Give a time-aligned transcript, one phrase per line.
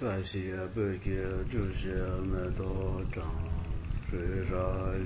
[0.00, 1.88] 三西北界诸些
[2.22, 3.24] 没多长，
[4.10, 4.18] 水
[4.48, 4.56] 沙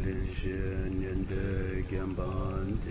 [0.04, 0.50] 林些
[0.98, 1.32] 年的
[1.88, 2.26] 根本
[2.80, 2.86] 的，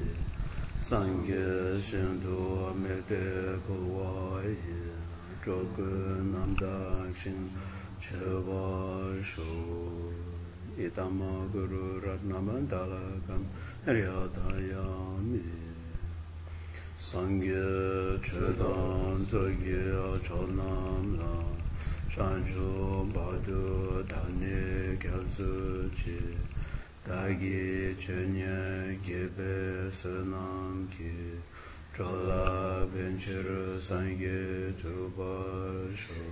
[0.90, 1.34] 三界
[1.82, 4.56] 圣徒没得不外也，
[5.44, 5.78] 这个
[6.32, 6.66] 南大
[7.22, 7.50] 心
[8.02, 8.16] 切
[8.48, 8.52] 瓦
[9.22, 9.42] 手，
[10.78, 12.96] 伊达玛格鲁拉那曼达拉
[13.28, 13.38] 甘，
[13.86, 14.40] 瑞亚达
[14.72, 14.76] 亚
[15.30, 15.42] 米。
[17.12, 21.53] Sangye chedan zogye chonam la
[22.15, 26.19] shanchu badu dhani gyalzu chi
[27.05, 31.11] dagi chenye gebe sanam ki
[31.97, 33.49] chola benchir
[33.89, 35.35] sangye tuba
[36.03, 36.23] shu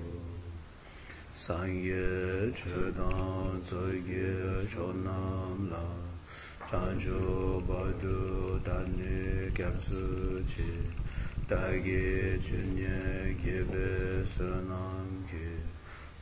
[1.46, 5.86] sangye chedan zogye chonam la
[6.70, 10.70] shanchu badu dhani gyalzu chi
[11.48, 15.51] dagi chenye gebe sanam ki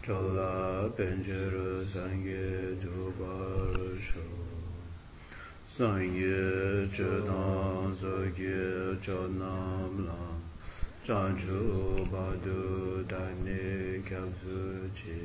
[0.03, 4.25] chola penchero sangye dhruvar shu
[5.77, 10.23] sangye chedan sogye chodnam la
[11.05, 15.21] chanchu badu dhani kyabzu chi.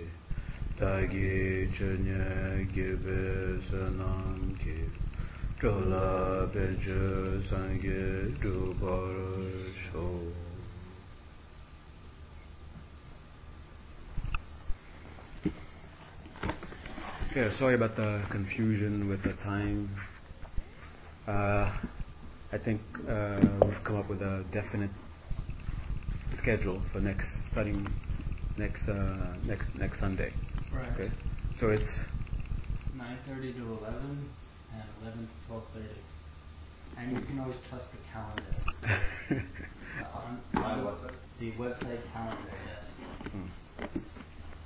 [0.78, 4.92] Dhagi chunye gyebe sanam ki.
[5.58, 9.16] Chola penchero sangye dhruvar
[9.72, 10.45] shu
[17.36, 19.94] Yeah, sorry about the confusion with the time.
[21.28, 21.78] Uh,
[22.54, 24.92] I think uh, we've come up with a definite
[26.42, 27.92] schedule for next studying
[28.58, 30.32] next uh, next next Sunday.
[30.74, 30.88] Right.
[30.94, 31.12] Okay,
[31.60, 31.84] so it's
[32.96, 34.30] 9:30 to 11
[34.72, 35.84] and 11 to 12:30.
[36.98, 39.44] And you can always trust the calendar.
[39.96, 41.14] Uh, on, My on website?
[41.40, 43.96] The website calendar, yes.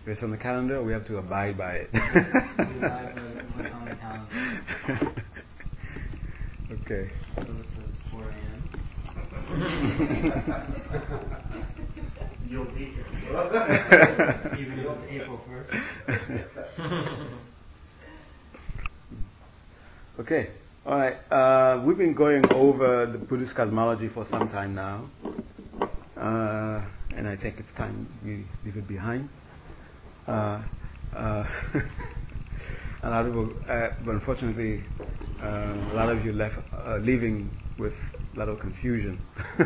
[0.04, 0.10] Hmm.
[0.10, 0.84] based on the calendar.
[0.84, 1.90] We have to abide by it.
[1.94, 3.22] We abide by
[3.56, 5.14] what's on the calendar.
[6.72, 7.12] okay.
[7.36, 8.64] So it says 4 a.m.
[12.48, 13.06] You'll be here.
[14.58, 15.72] Even if it's April 1st.
[20.20, 20.50] Okay.
[20.86, 21.16] All right.
[21.32, 25.10] Uh, we've been going over the Buddhist cosmology for some time now,
[26.18, 26.82] uh,
[27.16, 29.30] and I think it's time we leave it behind.
[30.28, 30.62] Uh,
[31.16, 31.44] uh,
[33.04, 34.84] a lot of people, uh, but unfortunately,
[35.42, 37.94] uh, a lot of you left uh, leaving with
[38.36, 39.20] a lot of confusion.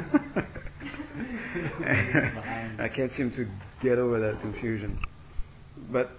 [2.79, 3.47] I can't seem to
[3.81, 4.99] get over that confusion.
[5.91, 6.09] But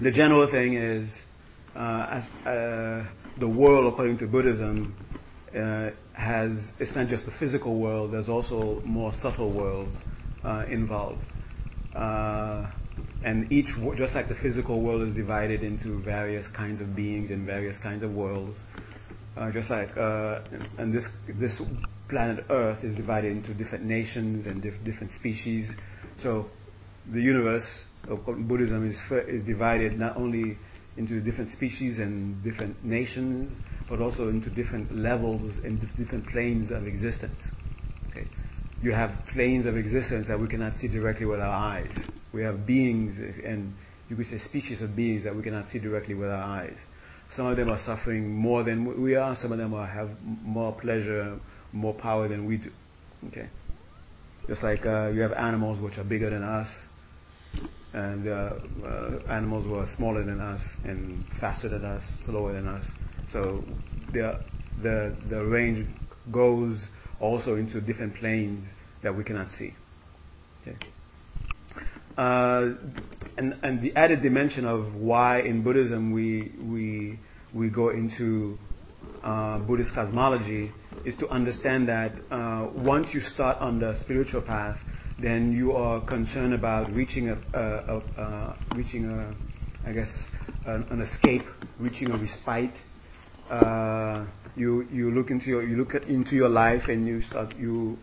[0.00, 1.10] the general thing is,
[1.76, 3.04] uh, as, uh,
[3.38, 4.94] the world according to Buddhism
[5.54, 8.12] uh, has it's not just the physical world.
[8.12, 9.94] There's also more subtle worlds
[10.44, 11.22] uh, involved,
[11.94, 12.70] uh,
[13.22, 13.66] and each
[13.96, 18.02] just like the physical world is divided into various kinds of beings and various kinds
[18.02, 18.56] of worlds.
[19.36, 20.40] Uh, just like uh,
[20.78, 21.04] and this
[21.40, 21.60] this
[22.08, 25.72] planet Earth is divided into different nations and dif- different species.
[26.18, 26.46] So
[27.12, 27.66] the universe
[28.06, 30.58] of Buddhism is fir- is divided not only
[30.96, 33.52] into different species and different nations,
[33.88, 37.40] but also into different levels and dif- different planes of existence.
[38.84, 41.90] You have planes of existence that we cannot see directly with our eyes.
[42.34, 43.72] We have beings and
[44.10, 46.76] you could say species of beings that we cannot see directly with our eyes.
[47.34, 49.34] Some of them are suffering more than we are.
[49.36, 51.40] Some of them are, have more pleasure,
[51.72, 52.70] more power than we do.
[53.28, 53.48] Okay.
[54.48, 56.68] Just like uh, you have animals which are bigger than us,
[57.94, 58.50] and uh,
[58.84, 62.84] uh, animals who are smaller than us and faster than us, slower than us.
[63.32, 63.64] So
[64.12, 64.40] the
[64.82, 65.88] the the range
[66.30, 66.78] goes
[67.20, 68.64] also into different planes
[69.02, 69.72] that we cannot see.
[70.62, 70.76] Okay.
[72.16, 72.74] Uh,
[73.36, 77.18] and, and the added dimension of why in Buddhism we we
[77.52, 78.56] we go into
[79.22, 80.70] uh, Buddhist cosmology
[81.04, 84.78] is to understand that uh, once you start on the spiritual path,
[85.20, 89.34] then you are concerned about reaching a, a, a, reaching a,
[89.88, 90.08] I guess,
[90.66, 91.44] an, an escape,
[91.78, 92.74] reaching a respite.
[94.56, 97.98] You you look into your you look at, into your life and you start you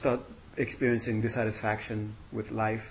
[0.00, 0.20] start
[0.56, 2.82] experiencing dissatisfaction with life,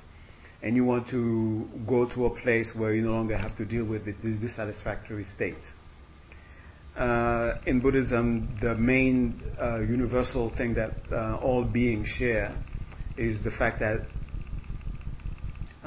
[0.64, 3.86] and you want to go to a place where you no longer have to deal
[3.86, 5.64] with the dissatisfactory states.
[6.98, 12.54] Uh, in Buddhism, the main uh, universal thing that uh, all beings share
[13.18, 14.02] is the fact that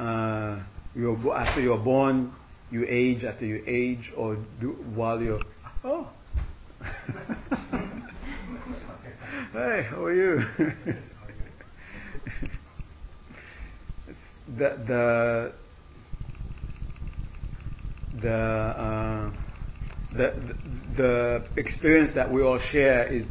[0.01, 0.63] uh,
[0.95, 2.33] you're, after you're born,
[2.71, 5.43] you age after you age, or do, while you're.
[5.85, 6.09] Oh!
[9.53, 10.41] hey, how are you?
[14.47, 15.53] the the
[18.21, 19.31] the, uh,
[20.13, 20.57] the
[20.97, 23.25] the experience that we all share is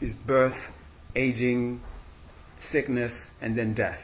[0.00, 0.56] is birth,
[1.14, 1.80] aging,
[2.70, 4.00] sickness, and then death.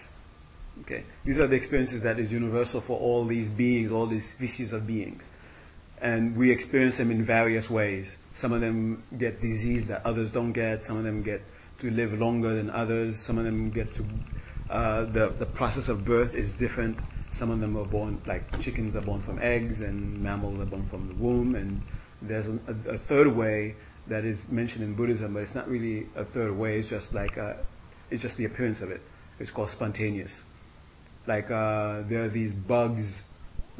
[0.82, 4.72] Okay, these are the experiences that is universal for all these beings, all these species
[4.72, 5.22] of beings,
[6.02, 8.06] and we experience them in various ways.
[8.40, 10.80] Some of them get disease that others don't get.
[10.86, 11.40] Some of them get
[11.80, 13.14] to live longer than others.
[13.26, 14.04] Some of them get to
[14.72, 16.98] uh, the the process of birth is different.
[17.38, 20.88] Some of them are born like chickens are born from eggs, and mammals are born
[20.88, 21.54] from the womb.
[21.54, 21.80] And
[22.20, 23.76] there's a, a third way
[24.08, 26.78] that is mentioned in Buddhism, but it's not really a third way.
[26.78, 27.64] It's just like a,
[28.10, 29.00] it's just the appearance of it.
[29.38, 30.32] It's called spontaneous.
[31.26, 33.04] Like uh, there are these bugs,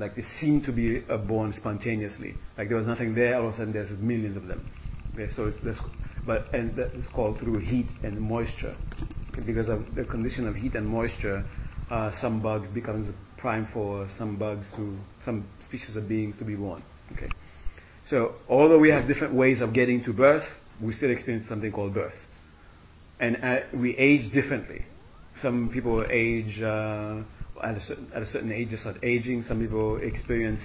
[0.02, 2.34] like they seem to be uh, born spontaneously.
[2.58, 4.66] Like there was nothing there, all of a sudden there's millions of them.
[5.14, 5.78] Okay, so it's,
[6.26, 8.76] but and that's called through heat and moisture.
[9.46, 11.44] Because of the condition of heat and moisture,
[11.90, 16.56] uh, some bugs becomes prime for some bugs to some species of beings to be
[16.56, 16.82] born.
[17.12, 17.30] Okay,
[18.10, 20.44] so although we have different ways of getting to birth,
[20.82, 22.18] we still experience something called birth,
[23.20, 24.84] and uh, we age differently.
[25.40, 27.22] Some people age uh,
[27.62, 29.42] at, a certain, at a certain age, just start aging.
[29.42, 30.60] Some people experience,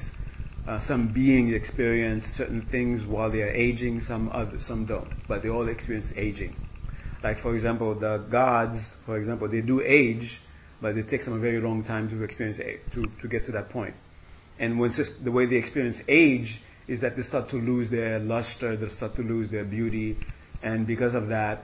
[0.68, 4.02] uh, some beings experience certain things while they are aging.
[4.02, 6.56] Some other, some don't, but they all experience aging.
[7.24, 10.40] Like for example, the gods, for example, they do age,
[10.82, 12.58] but it takes them a very long time to experience
[12.94, 13.96] to to get to that point.
[14.60, 18.78] And once the way they experience age is that they start to lose their luster,
[18.78, 20.18] they start to lose their beauty,
[20.64, 21.64] and because of that,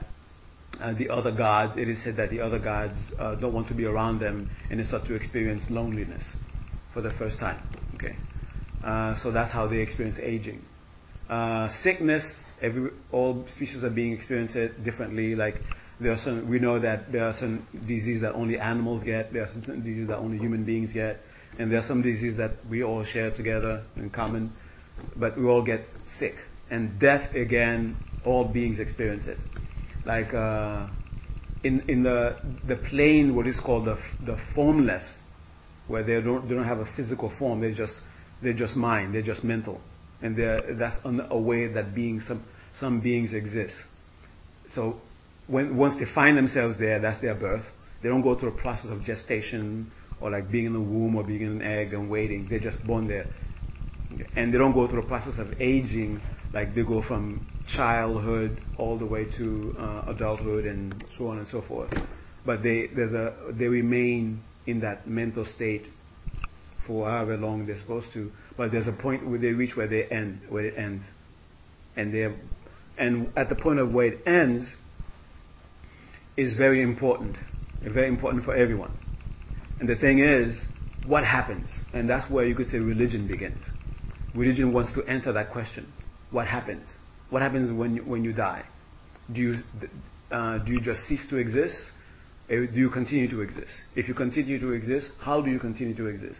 [0.98, 3.84] the other gods, it is said that the other gods uh, don't want to be
[3.84, 6.24] around them and they start to experience loneliness
[6.92, 7.60] for the first time.
[7.94, 8.16] Okay,
[8.84, 10.62] uh, so that's how they experience aging.
[11.28, 12.24] Uh, sickness,
[12.60, 14.54] every all species are being experienced
[14.84, 15.34] differently.
[15.34, 15.54] Like
[16.00, 19.32] there are some, we know that there are some diseases that only animals get.
[19.32, 21.20] There are some diseases that only human beings get,
[21.58, 24.52] and there are some diseases that we all share together in common,
[25.16, 25.80] but we all get
[26.18, 26.34] sick.
[26.70, 29.38] And death again, all beings experience it
[30.04, 30.86] like uh,
[31.62, 32.36] in in the
[32.66, 35.04] the plane, what is called the the formless,
[35.88, 37.60] where they don't have a physical form.
[37.60, 37.72] They're
[38.52, 39.14] just mind.
[39.14, 39.80] They're just mental,
[40.22, 40.36] and
[40.78, 41.86] that's a way that
[42.26, 42.44] some
[42.78, 43.74] some beings exist.
[44.74, 45.00] So
[45.46, 47.64] when once they find themselves there, that's their birth.
[48.02, 49.90] They don't go through a process of gestation
[50.20, 52.46] or like being in the womb or being in an egg and waiting.
[52.48, 53.26] They're just born there,
[54.36, 56.20] and they don't go through a process of aging
[56.52, 57.46] like they go from
[57.76, 61.90] childhood all the way to uh, adulthood and so on and so forth.
[62.44, 62.88] But they
[63.52, 65.86] they remain in that mental state
[66.86, 68.30] for however long they're supposed to.
[68.56, 71.04] But there's a point where they reach where they end, where it ends,
[71.96, 72.34] and they
[72.98, 74.66] and at the point of where it ends
[76.36, 77.36] is very important,
[77.82, 78.90] very important for everyone.
[79.80, 80.56] And the thing is,
[81.06, 81.68] what happens?
[81.92, 83.62] And that's where you could say religion begins.
[84.34, 85.92] Religion wants to answer that question
[86.30, 86.86] what happens?
[87.30, 88.64] What happens when you, when you die?
[89.32, 89.54] Do you,
[90.30, 91.76] uh, do you just cease to exist?
[92.50, 93.72] Or do you continue to exist?
[93.96, 96.38] If you continue to exist, how do you continue to exist?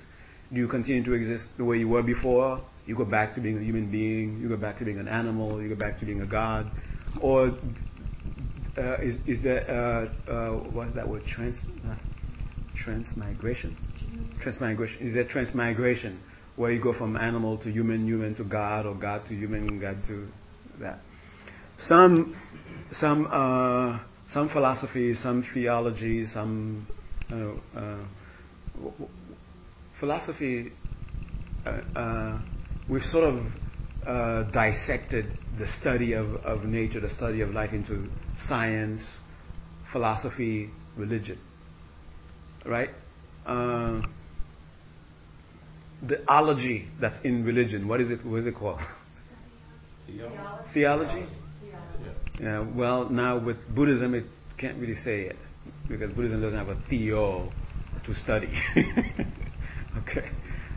[0.52, 2.62] Do you continue to exist the way you were before?
[2.86, 5.62] You go back to being a human being, you go back to being an animal,
[5.62, 6.70] you go back to being a god?
[7.22, 7.46] Or
[8.76, 11.56] uh, is, is there, uh, uh, what is that word, trans,
[11.88, 11.96] uh,
[12.84, 13.74] transmigration?
[14.42, 15.06] Transmigration.
[15.06, 16.20] Is there transmigration?
[16.56, 19.96] where you go from animal to human, human to God, or God to human, God
[20.06, 20.28] to
[20.80, 21.00] that.
[21.78, 22.36] Some,
[22.92, 24.00] some, uh,
[24.32, 26.86] some philosophy, some theology, some
[27.30, 27.98] uh, uh,
[30.00, 30.72] philosophy.
[31.66, 32.42] Uh, uh,
[32.88, 33.40] we've sort of
[34.06, 35.26] uh, dissected
[35.58, 38.08] the study of, of nature, the study of life into
[38.48, 39.00] science,
[39.92, 41.38] philosophy, religion.
[42.66, 42.90] Right?
[46.06, 47.88] the ology that's in religion.
[47.88, 48.24] What is it?
[48.24, 48.80] What is it called?
[50.06, 50.66] Theology.
[50.72, 51.26] Theology.
[52.40, 52.60] Yeah.
[52.74, 54.24] Well, now with Buddhism, it
[54.58, 55.36] can't really say it
[55.88, 57.50] because Buddhism doesn't have a theo
[58.04, 58.48] to study.
[59.98, 60.30] okay.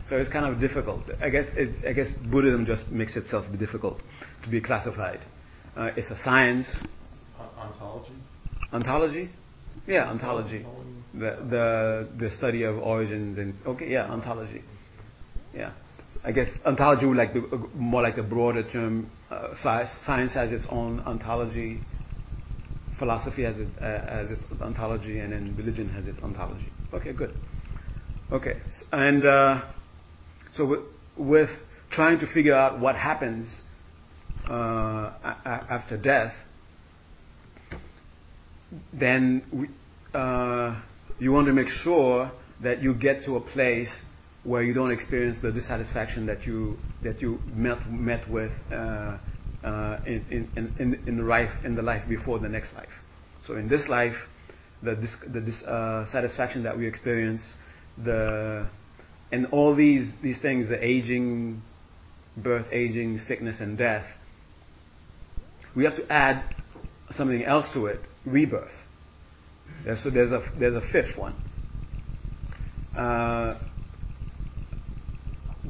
[0.08, 1.02] So it's kind of difficult.
[1.20, 3.98] I guess it's, I guess Buddhism just makes itself be difficult
[4.44, 5.20] to be classified.
[5.76, 6.66] Uh, it's a science.
[7.58, 8.12] ontology.
[8.72, 9.30] Ontology.
[9.86, 10.64] Yeah, ontology.
[11.14, 14.62] The the the study of origins and okay, yeah, ontology.
[15.54, 15.72] Yeah.
[16.24, 17.40] I guess ontology would like the,
[17.74, 19.10] more like a broader term.
[19.30, 21.80] Uh, science has its own ontology,
[22.98, 26.68] philosophy has, it, uh, has its ontology, and then religion has its ontology.
[26.94, 27.34] Okay, good.
[28.32, 28.54] Okay,
[28.90, 29.62] and uh,
[30.54, 30.80] so with,
[31.18, 31.50] with,
[31.90, 33.46] trying to figure out what happens
[34.48, 36.32] uh, a- after death,
[38.92, 39.68] then we,
[40.14, 40.80] uh,
[41.18, 42.30] you want to make sure
[42.62, 43.90] that you get to a place
[44.44, 49.18] where you don't experience the dissatisfaction that you that you met met with uh,
[49.64, 52.88] uh, in, in, in, in the life in the life before the next life.
[53.46, 54.14] So in this life,
[54.82, 56.06] the dis, the dis, uh,
[56.62, 57.40] that we experience,
[58.02, 58.68] the
[59.32, 61.62] and all these these things, the aging,
[62.36, 64.06] birth, aging, sickness, and death.
[65.76, 66.44] We have to add
[67.10, 68.70] something else to it: rebirth.
[70.02, 71.34] So there's a there's a fifth one.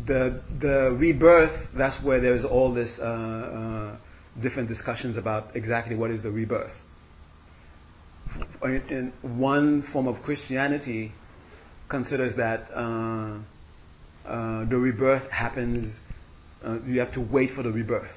[0.07, 1.69] The the rebirth.
[1.77, 3.97] That's where there's all this uh, uh,
[4.43, 6.73] different discussions about exactly what is the rebirth.
[8.63, 11.13] In one form of Christianity
[11.89, 13.39] considers that uh,
[14.27, 15.95] uh, the rebirth happens.
[16.63, 18.11] Uh, you have to wait for the rebirth.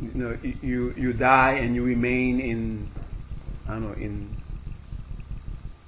[0.00, 2.88] You know, you you die and you remain in
[3.66, 4.36] I don't know in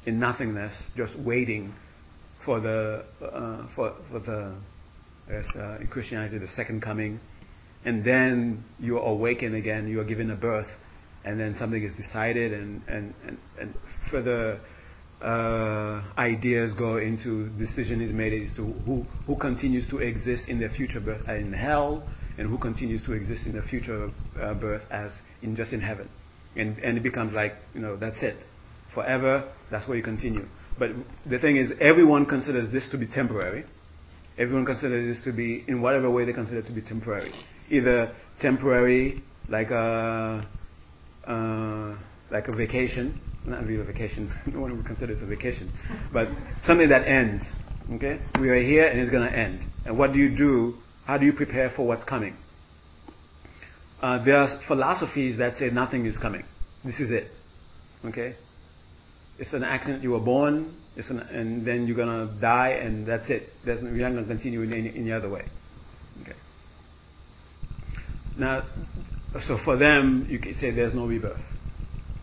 [0.07, 1.75] in nothingness, just waiting
[2.45, 4.55] for the uh, for for the
[5.29, 7.21] as uh, in Christianity the second coming,
[7.85, 9.89] and then you are awakened again.
[9.89, 10.69] You are given a birth,
[11.25, 13.75] and then something is decided, and and and, and
[14.11, 14.61] further
[15.23, 20.59] uh, ideas go into decision is made as to who who continues to exist in
[20.59, 24.83] their future birth in hell, and who continues to exist in the future uh, birth
[24.91, 26.09] as in just in heaven,
[26.57, 28.37] and and it becomes like you know that's it,
[28.95, 29.51] forever.
[29.71, 30.47] That's where you continue.
[30.79, 30.91] But
[31.29, 33.65] the thing is, everyone considers this to be temporary.
[34.39, 37.33] Everyone considers this to be, in whatever way they consider it to be temporary.
[37.71, 40.47] Either temporary, like a,
[41.27, 41.97] uh,
[42.31, 45.71] like a vacation, not really a vacation, no one would consider this a vacation,
[46.13, 46.29] but
[46.65, 47.43] something that ends.
[47.93, 48.21] Okay?
[48.41, 49.61] We are here and it's going to end.
[49.85, 50.75] And what do you do?
[51.05, 52.37] How do you prepare for what's coming?
[54.01, 56.45] Uh, there are philosophies that say nothing is coming.
[56.85, 57.25] This is it.
[58.05, 58.35] Okay?
[59.41, 60.03] It's an accident.
[60.03, 63.49] You were born, an, and then you're gonna die, and that's it.
[63.65, 65.43] There's, you're not gonna continue in any, any other way.
[66.21, 66.37] Okay.
[68.39, 68.65] Now,
[69.47, 71.41] so for them, you can say there's no rebirth.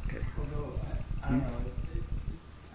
[0.07, 0.23] Okay.
[0.37, 0.73] Although
[1.23, 1.47] I, I don't hmm?
[1.47, 2.03] know, it, it,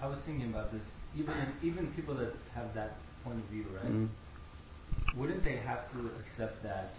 [0.02, 0.82] I was thinking about this.
[1.16, 3.84] Even even people that have that point of view, right?
[3.84, 5.20] Mm-hmm.
[5.20, 6.90] Wouldn't they have to accept that?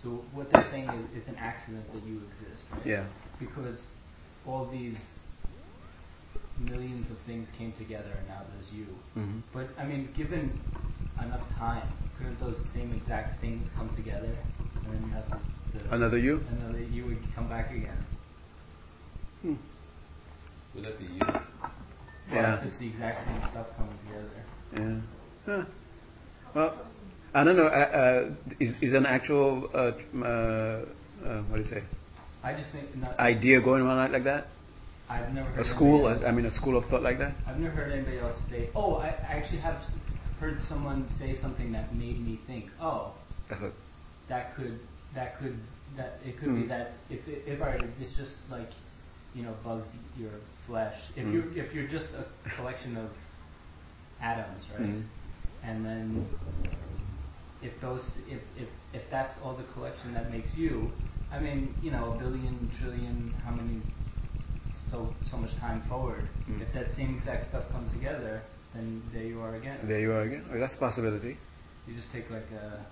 [0.00, 2.86] So what they're saying is it's an accident that you exist, right?
[2.86, 3.08] Yeah.
[3.40, 3.80] Because
[4.46, 4.96] all these
[6.58, 8.86] millions of things came together and now there's you.
[9.16, 9.38] Mm-hmm.
[9.52, 10.58] But I mean, given
[11.22, 14.36] enough time, couldn't those same exact things come together
[14.84, 15.40] and then you have
[15.72, 16.40] the, another you?
[16.50, 17.98] Another you would come back again.
[19.42, 19.54] Hmm.
[20.74, 21.20] Would that be you?
[21.20, 22.56] Yeah.
[22.56, 24.30] Well, it's the exact same stuff coming together.
[24.76, 25.00] Yeah.
[25.46, 25.64] Huh.
[26.54, 26.86] Well,
[27.34, 27.66] I don't know.
[27.66, 29.92] Uh, uh, is is an actual uh,
[30.24, 31.82] uh, uh what do you say?
[32.42, 34.48] I just think idea going around like that.
[35.08, 36.06] I've never heard a school.
[36.06, 37.34] I mean, a school of thought like that.
[37.46, 38.70] I've never heard anybody else say.
[38.74, 39.82] Oh, I, I actually have
[40.40, 42.66] heard someone say something that made me think.
[42.80, 43.14] Oh,
[44.28, 44.80] that could
[45.14, 45.58] that could
[45.96, 46.56] that it could mm.
[46.56, 46.68] be hmm.
[46.68, 48.70] that if if I it's just like
[49.34, 50.32] you know bugs your
[50.66, 50.96] flesh.
[51.16, 51.32] If mm.
[51.32, 52.24] you if you're just a
[52.56, 53.10] collection of
[54.20, 54.88] atoms, right?
[54.88, 55.04] Mm.
[55.62, 56.28] And then
[57.62, 60.90] if those if, if if that's all the collection that makes you,
[61.32, 63.82] I mean, you know, a billion, trillion, how many
[64.94, 66.24] so so much time forward.
[66.48, 66.62] Mm.
[66.62, 68.42] If that same exact stuff comes together,
[68.74, 69.78] then there you are again.
[69.86, 70.44] There you are again.
[70.52, 71.36] Oh, that's a possibility.
[71.86, 72.86] You just take like a.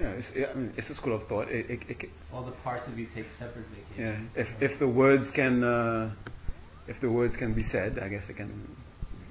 [0.00, 1.48] Yeah, it's, yeah, I mean, it's a school of thought.
[1.48, 4.30] It, it, it, All the parts of you take separate vacations.
[4.36, 6.14] Yeah, if if the words can uh,
[6.86, 8.50] if the words can be said, I guess it can.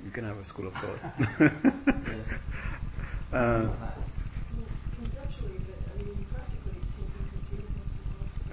[0.06, 1.00] You can have a school of thought.
[1.40, 2.28] yes.
[3.34, 3.76] uh,
[4.96, 6.80] Conceptually, but I mean, practically,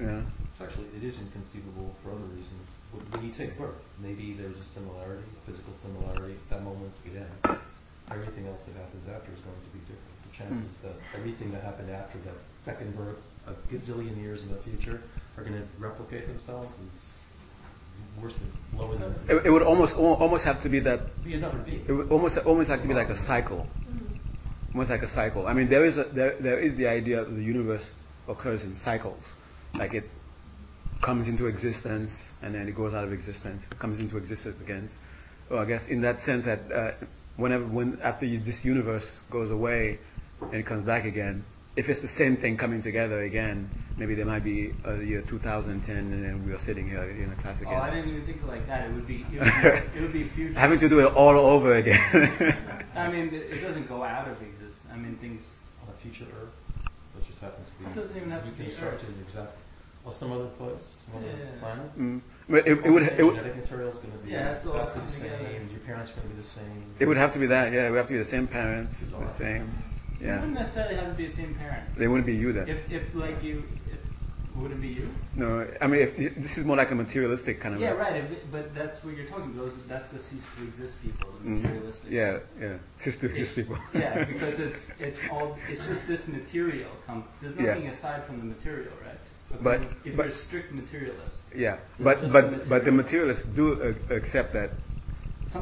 [0.01, 0.44] Yeah.
[0.75, 2.67] It's actually, it is inconceivable for other reasons.
[2.91, 7.63] When you take birth, maybe there's a similarity, physical similarity, At that moment it ends.
[8.11, 10.15] Everything else that happens after is going to be different.
[10.27, 10.83] The chances mm.
[10.83, 15.01] that everything that happened after that second birth, a gazillion years in the future,
[15.37, 16.95] are going to replicate themselves is
[18.21, 19.15] worse than lower than.
[19.29, 21.01] It, it would almost almost have to be that.
[21.25, 21.87] Be another being.
[21.89, 23.67] It would almost almost have to be like a cycle.
[23.89, 24.75] Mm-hmm.
[24.75, 25.47] Almost like a cycle.
[25.47, 27.85] I mean, there is a, there there is the idea that the universe
[28.29, 29.23] occurs in cycles,
[29.75, 30.05] like it
[31.05, 32.11] comes into existence
[32.43, 34.89] and then it goes out of existence, comes into existence again.
[35.49, 36.93] So I guess in that sense that uh,
[37.37, 39.99] whenever when after you, this universe goes away
[40.41, 41.45] and it comes back again,
[41.77, 43.69] if it's the same thing coming together again,
[43.99, 47.43] maybe there might be a year 2010 and then we are sitting here in a
[47.43, 47.75] class again.
[47.75, 48.89] Oh, I didn't even think like that.
[48.89, 50.59] It would be it would be, it would be future.
[50.59, 51.99] Having to do it all over again.
[52.95, 54.75] I mean, it doesn't go out of existence.
[54.91, 55.43] I mean, things
[55.83, 56.55] on a future Earth,
[57.17, 59.03] which just happens to be it doesn't even have to be Earth.
[59.27, 59.64] exactly
[60.05, 61.59] Well, some other place, some other Yeah.
[61.61, 61.99] planet.
[61.99, 62.21] Mm.
[62.49, 64.77] But it, it would it would genetic material is going to be Yeah, it's all
[64.77, 65.49] exactly the come together.
[65.49, 65.69] same.
[65.73, 66.95] Your parents are going to be the same.
[67.01, 68.93] it would have to be that yeah it would have to be the same parents
[69.01, 69.37] the Bizarre.
[69.39, 69.65] same
[70.21, 71.97] It wouldn't necessarily have to be the same parents.
[71.99, 73.97] they wouldn't be you then If, if like you, if,
[74.61, 75.09] would it be you?
[75.37, 78.15] no I mean if, this is more like a materialistic kind of Yeah, right.
[78.23, 79.73] If it, but that's what you're talking about.
[79.73, 81.63] Those, that's the cease to exist people, the Mm.
[81.65, 82.11] materialistic.
[82.13, 86.93] yeah yeah sister It's- just people yeah, because it's it's all it's just this material.
[87.09, 87.73] Com- there's Yeah.
[87.73, 89.17] nothing aside from the material, right?
[89.63, 93.81] But- if but- you're a strict materialist, yeah but but the but the materialists do
[93.83, 94.71] uh, accept that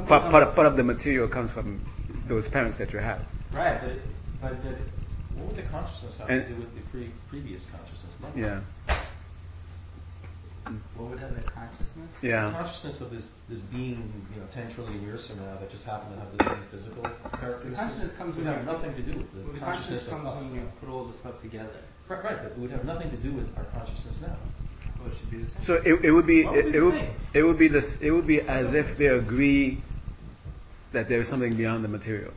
[0.08, 1.84] part, part, of, part of the material comes from
[2.28, 3.20] those parents that you have
[3.52, 3.96] right, but
[4.40, 4.76] but but
[5.36, 8.12] What would the consciousness have And- to do with the pre- previous consciousness?
[8.20, 8.42] Nothing.
[8.42, 8.60] yeah
[10.96, 12.08] what would have the consciousness?
[12.22, 13.98] The yeah consciousness of this this being,
[14.32, 17.02] you know, ten trillion years from now that just happened to have the same physical
[17.36, 17.76] characteristics.
[17.76, 20.08] consciousness comes would when have you- nothing to do with the, Well, the consciousness consciousness
[20.08, 21.82] comes when you put all the stuff together.
[22.12, 24.36] Right, right, but it would have nothing to do with our consciousness now.
[25.00, 25.64] Well, it should be the same.
[25.64, 26.94] So it, it would be would it, it be it would
[27.34, 29.82] it would be this it would be as if they agree
[30.92, 32.32] that there is something beyond the material.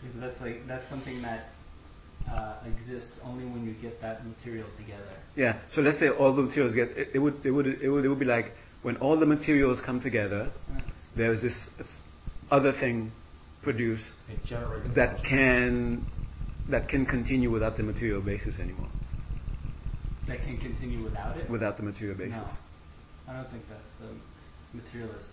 [0.00, 1.50] Because that's like that's something that
[2.30, 5.16] uh, exists only when you get that material together.
[5.36, 5.60] Yeah.
[5.74, 8.08] So let's say all the materials get it, it would it would it would it
[8.08, 8.46] would be like
[8.82, 10.50] when all the materials come together,
[11.16, 11.54] there's this
[12.50, 13.12] other thing
[13.62, 16.04] produced It generates that can
[16.72, 18.88] that can continue without the material basis anymore.
[20.26, 21.50] that can continue without it.
[21.50, 22.32] Without the material basis.
[22.32, 22.46] No,
[23.28, 24.10] I don't think that's the
[24.72, 25.28] materialist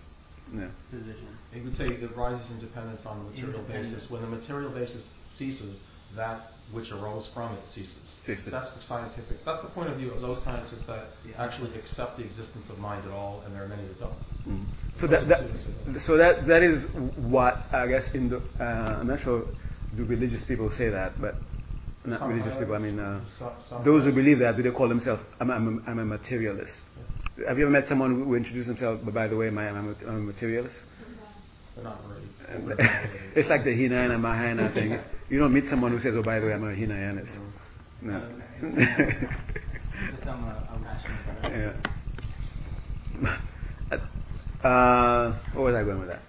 [0.51, 0.67] Yeah.
[0.89, 1.29] position.
[1.53, 4.09] You would say it rises in dependence on the material basis.
[4.09, 5.05] When the material basis
[5.37, 5.77] ceases,
[6.15, 8.01] that which arose from it ceases.
[8.25, 8.49] Ceases.
[8.51, 9.45] That's the scientific.
[9.45, 11.37] That's the point of view of those scientists that Yeah.
[11.45, 14.19] actually accept the existence of mind at all, and there are many that don't.
[14.49, 14.65] Mm.
[14.99, 15.41] So that, that
[16.05, 16.83] so that that is
[17.29, 19.45] what I guess in the uh, I'm not sure
[19.95, 21.35] do religious people say that, but
[22.05, 22.75] not Some religious people.
[22.75, 23.21] I mean uh,
[23.69, 26.71] some- those who believe that do they call themselves I'm, I'm, a, I'm a materialist.
[27.47, 28.99] Have you ever met someone who, introduced himself?
[29.03, 30.75] But by the way, my, I'm, a, I'm a materialist.
[31.81, 32.27] Not really.
[32.49, 33.31] And they're not really.
[33.35, 34.99] it's like the Hinayana Mahayana thing.
[35.29, 37.39] You don't meet someone who says, "Oh, by the way, I'm a Hinayanist."
[38.01, 38.19] No.
[38.61, 41.81] Just I'm a, a rational person.
[43.21, 43.37] yeah.
[44.61, 46.21] Uh, where was I going with that?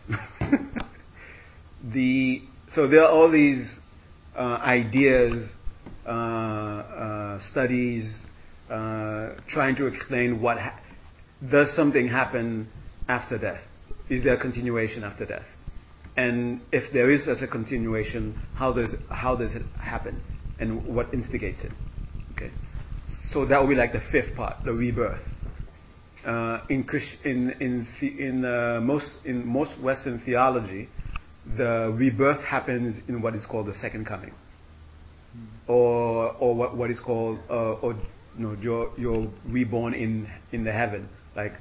[1.92, 2.42] the
[2.74, 3.68] so there are all these
[4.37, 5.48] uh, ideas,
[6.06, 8.22] uh, uh, studies
[8.70, 10.78] uh, trying to explain what ha-
[11.50, 12.68] does something happen
[13.09, 13.61] after death?
[14.09, 15.46] Is there a continuation after death?
[16.16, 20.20] And if there is such a continuation, how does how does it happen,
[20.59, 21.72] and what instigates it?
[22.33, 22.50] Okay,
[23.33, 25.20] so that will be like the fifth part, the rebirth.
[26.26, 28.40] Uh, in Christ- in in the, in
[28.85, 30.88] most in most Western theology,
[31.56, 34.32] the rebirth happens in what is called the second coming,
[35.66, 37.94] or or what, what is called uh, or
[38.38, 41.52] you know you're you're reborn in in the heaven, like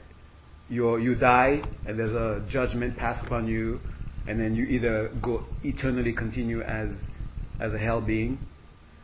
[0.70, 3.80] you you die and there's a judgment passed upon you,
[4.28, 6.90] and then you either go eternally continue as
[7.60, 8.38] as a hell being,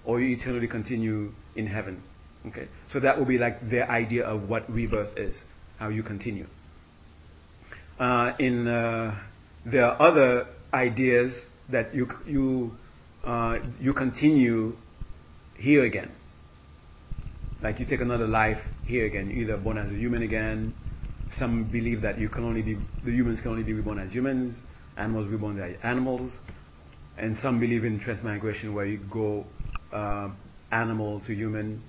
[0.06, 2.02] or you eternally continue in heaven.
[2.48, 5.36] Okay, so that will be like their idea of what rebirth is,
[5.80, 6.46] how you continue.
[8.00, 9.18] Uh, in uh,
[9.66, 11.34] there are other ideas
[11.72, 12.72] that you you
[13.24, 14.74] uh, you continue
[15.58, 16.12] here again,
[17.62, 20.74] like you take another life here again, either born as a human again.
[21.40, 24.58] Some believe that you can only be the humans can only be reborn as humans,
[24.98, 26.32] animals reborn as animals,
[27.18, 29.46] and some believe in transmigration where you go
[29.92, 30.30] uh,
[30.72, 31.82] animal to human,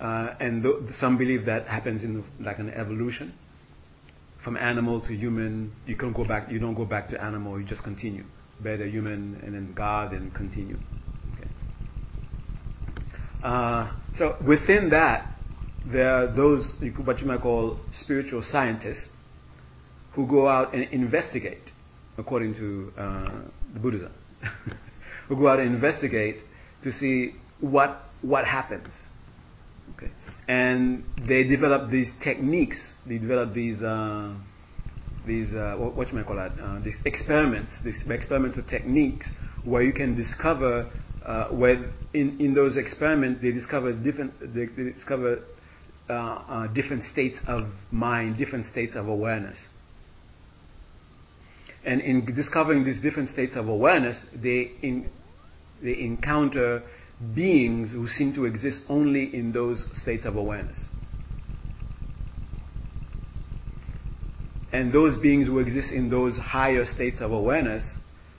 [0.00, 3.32] uh, and th- some believe that happens in like an evolution.
[4.44, 6.50] From animal to human, you can go back.
[6.50, 7.60] You don't go back to animal.
[7.60, 8.24] You just continue,
[8.60, 10.76] better human, and then God, and continue.
[11.34, 11.48] Okay.
[13.42, 15.32] Uh, so within that,
[15.86, 16.72] there are those
[17.04, 19.08] what you might call spiritual scientists
[20.14, 21.70] who go out and investigate,
[22.18, 23.40] according to uh,
[23.72, 24.12] the Buddhism,
[25.28, 26.36] who go out and investigate
[26.82, 28.88] to see what what happens.
[30.02, 30.12] Okay,
[30.48, 32.76] and they develop these techniques.
[33.06, 34.34] They develop these uh,
[35.26, 39.26] these uh, what, you call that uh, these experiments, these experimental techniques
[39.64, 40.90] where you can discover
[41.24, 45.38] uh, where in, in those experiments they discover different they, they discover
[46.08, 49.56] uh, uh, different states of mind, different states of awareness.
[51.84, 55.08] And in discovering these different states of awareness, they in,
[55.82, 56.82] they encounter
[57.34, 60.78] beings who seem to exist only in those states of awareness.
[64.72, 67.82] And those beings who exist in those higher states of awareness,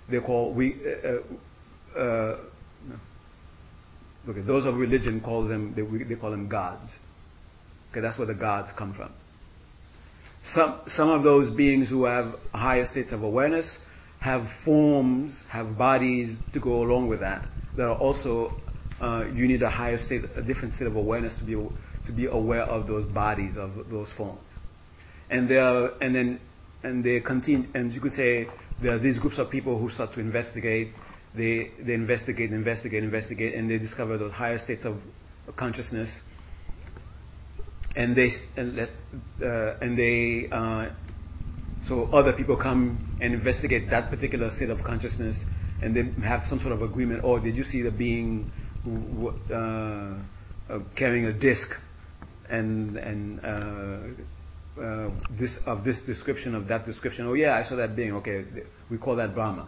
[0.10, 0.76] they call we.
[0.84, 2.38] Uh, uh,
[2.88, 2.96] no.
[4.30, 6.90] Okay, those of religion calls them they, they call them gods.
[7.92, 9.12] Okay, that's where the gods come from.
[10.56, 13.78] Some, some of those beings who have higher states of awareness
[14.20, 17.46] have forms, have bodies to go along with that.
[17.78, 18.63] That are also, uh,
[19.34, 22.64] you need a higher state, a different state of awareness to be, to be aware
[22.64, 24.40] of those bodies, of those forms.
[25.30, 26.40] And there, and then,
[26.84, 28.48] and they continue, and you could say
[28.82, 30.90] there are these groups of people who start to investigate.
[31.36, 34.98] They, they investigate, investigate, investigate, and they discover those higher states of
[35.56, 36.10] consciousness
[37.96, 40.90] and they and, uh, and they uh,
[41.88, 45.36] so other people come and investigate that particular state of consciousness
[45.82, 48.63] and they have some sort of agreement oh, did you see the being uh, uh
[50.96, 51.68] carrying a disc
[52.50, 57.26] and and uh, uh, this of this description of that description.
[57.28, 58.46] Oh yeah I saw that being okay
[58.90, 59.68] we call that Brahma.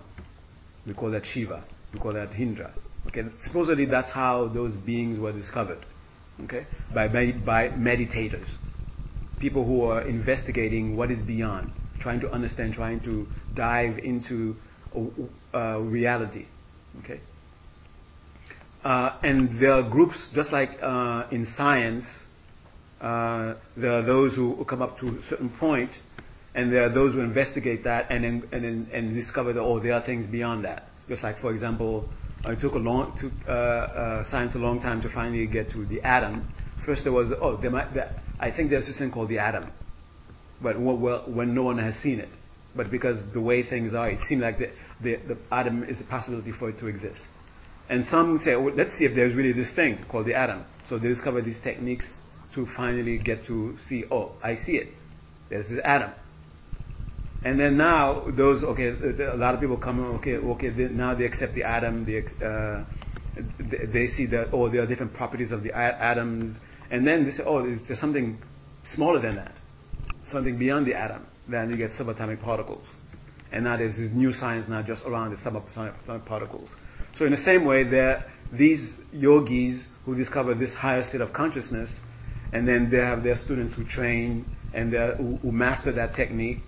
[0.86, 1.63] We call that Shiva.
[1.93, 2.73] We call that Indra
[3.08, 5.86] okay supposedly that's how those beings were discovered.
[6.43, 8.47] Okay, by, by, by meditators,
[9.39, 14.56] people who are investigating what is beyond, trying to understand, trying to dive into
[15.54, 16.45] uh, reality,
[17.04, 17.21] okay.
[18.86, 22.06] Uh, and there are groups, just like uh, in science,
[23.02, 25.89] uh, there are those who come up to a certain point,
[26.54, 29.80] and there are those who investigate that and then, and, then, and discover that oh,
[29.80, 30.84] there are things beyond that.
[31.10, 32.08] Just like, for example,
[32.45, 35.84] it took a long, took uh, uh, science a long time to finally get to
[35.88, 36.48] the atom.
[36.86, 39.71] First, there was oh, there might, there, I think there's this thing called the atom,
[40.62, 42.30] but well, when no one has seen it,
[42.76, 44.69] but because the way things are, it seemed like the,
[45.02, 47.19] the, the atom is a possibility for it to exist.
[47.89, 50.65] And some say, well, let's see if there's really this thing called the atom.
[50.89, 52.06] So they discover these techniques
[52.56, 54.89] to finally get to see, oh, I see it.
[55.50, 56.12] There's this atom.
[57.45, 60.69] And then now those okay, a lot of people come okay, okay.
[60.71, 62.04] They, now they accept the atom.
[62.04, 62.84] They, uh,
[63.93, 66.58] they see that oh, there are different properties of the atoms,
[66.89, 68.39] and then they say oh, there's, there's something
[68.95, 69.52] smaller than that,
[70.32, 71.28] something beyond the atom.
[71.48, 72.84] Then you get subatomic particles,
[73.52, 76.69] and now there's this new science now just around the subatomic particles.
[77.17, 81.89] So in the same way, there these yogis who discover this higher state of consciousness,
[82.54, 86.60] and then they have their students who train and who, who master that technique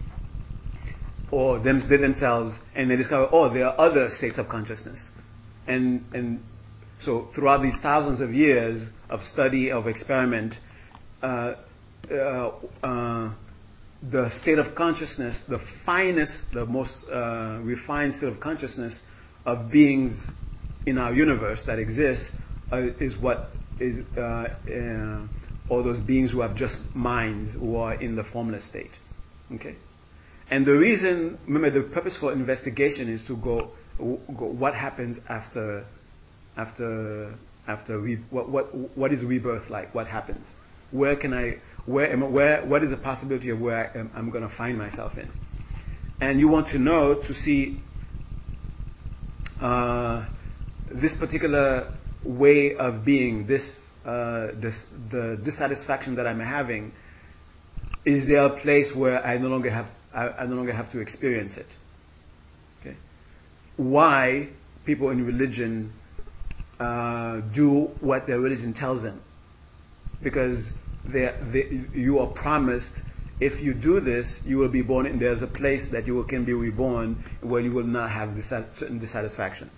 [1.31, 4.99] or them, they themselves, and they discover, oh, there are other states of consciousness.
[5.67, 6.39] And, and
[7.01, 10.55] so throughout these thousands of years of study, of experiment,
[11.21, 11.55] uh,
[12.09, 13.33] uh, uh,
[14.09, 18.97] the state of consciousness, the finest, the most uh, refined state of consciousness
[19.47, 20.13] of beings
[20.85, 22.25] in our universe that exists
[22.71, 24.47] uh, is what is uh,
[25.69, 28.91] all those beings who have just minds who are in the formless state.
[29.55, 29.75] Okay?
[30.49, 35.85] And the reason, remember, the purpose for investigation is to go, go what happens after,
[36.55, 37.35] after,
[37.67, 39.93] after re, what, what, what is rebirth like?
[39.93, 40.45] What happens?
[40.91, 44.29] Where can I, where am, where, what is the possibility of where I am, I'm
[44.29, 45.29] going to find myself in?
[46.19, 47.86] And you want to know to see uh,
[51.01, 51.93] this particular
[52.23, 53.63] way of being, this,
[54.05, 54.75] uh, this,
[55.11, 56.91] the dissatisfaction that I'm having.
[58.05, 60.99] Is there a place where I no longer have I, I no longer have to
[60.99, 61.67] experience it.
[62.79, 62.97] Okay?
[63.77, 64.49] Why
[64.85, 65.93] people in religion
[66.79, 69.21] uh, do what their religion tells them?
[70.23, 70.63] Because
[71.11, 71.29] they,
[71.93, 72.91] you are promised
[73.39, 76.43] if you do this, you will be born, and there's a place that you can
[76.43, 79.71] be reborn where you will not have certain dissatisfactions.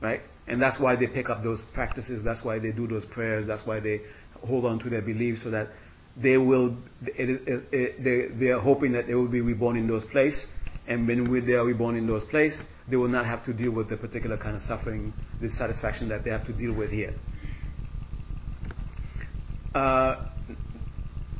[0.00, 0.20] Right?
[0.46, 3.66] And that's why they pick up those practices, that's why they do those prayers, that's
[3.66, 4.00] why they
[4.46, 5.68] hold on to their beliefs so that
[6.20, 9.86] they will, it, it, it, they, they are hoping that they will be reborn in
[9.86, 10.44] those places.
[10.86, 12.60] And when they are reborn in those places,
[12.90, 16.30] they will not have to deal with the particular kind of suffering, dissatisfaction that they
[16.30, 17.14] have to deal with here.
[19.74, 20.28] Uh,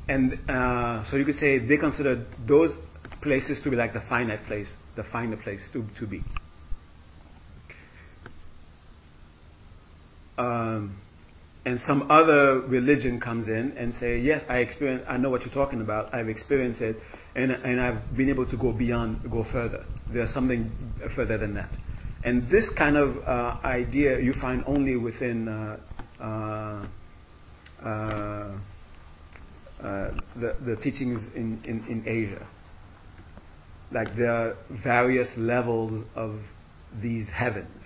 [0.09, 2.71] and uh, so you could say they consider those
[3.23, 6.23] places to be like the finite place, the final place to, to be.
[10.39, 10.99] Um,
[11.65, 15.55] and some other religion comes in and say, yes, I experience, I know what you're
[15.55, 16.97] talking about, I've experienced it,
[17.37, 19.85] and, and I've been able to go beyond, go further.
[20.13, 20.73] There's something
[21.15, 21.71] further than that.
[22.25, 25.77] And this kind of uh, idea you find only within uh,
[26.21, 26.87] uh
[29.83, 32.47] the, the teachings in, Asia.
[33.91, 36.41] Like there are various levels of
[37.03, 37.83] these heavens.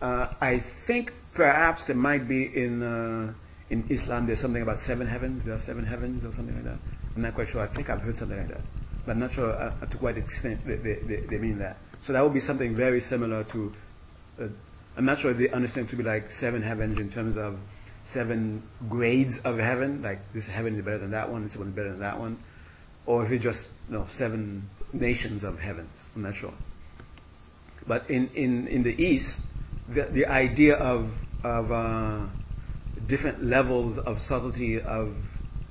[0.00, 3.32] Uh, I think Perhaps there might be in uh,
[3.70, 5.42] in Islam there's something about seven heavens.
[5.44, 6.78] There are seven heavens or something like that.
[7.16, 7.66] I'm not quite sure.
[7.66, 8.60] I think I've heard something like that,
[9.06, 11.78] but I'm not sure uh, to what extent they, they, they, they, mean that.
[12.06, 13.72] So that would be something very similar to.
[14.40, 14.48] Uh,
[14.96, 17.56] I'm not sure they understand to be like seven heavens in terms of
[18.12, 21.74] seven grades of heaven, like this heaven is better than that one, this one is
[21.74, 22.38] better than that one,
[23.06, 25.90] or if it's just you know, seven nations of heavens.
[26.14, 26.54] I'm not sure.
[27.86, 29.26] But in, in, in the East,
[29.88, 31.10] the, the idea of,
[31.42, 32.28] of uh,
[33.08, 35.14] different levels of subtlety of,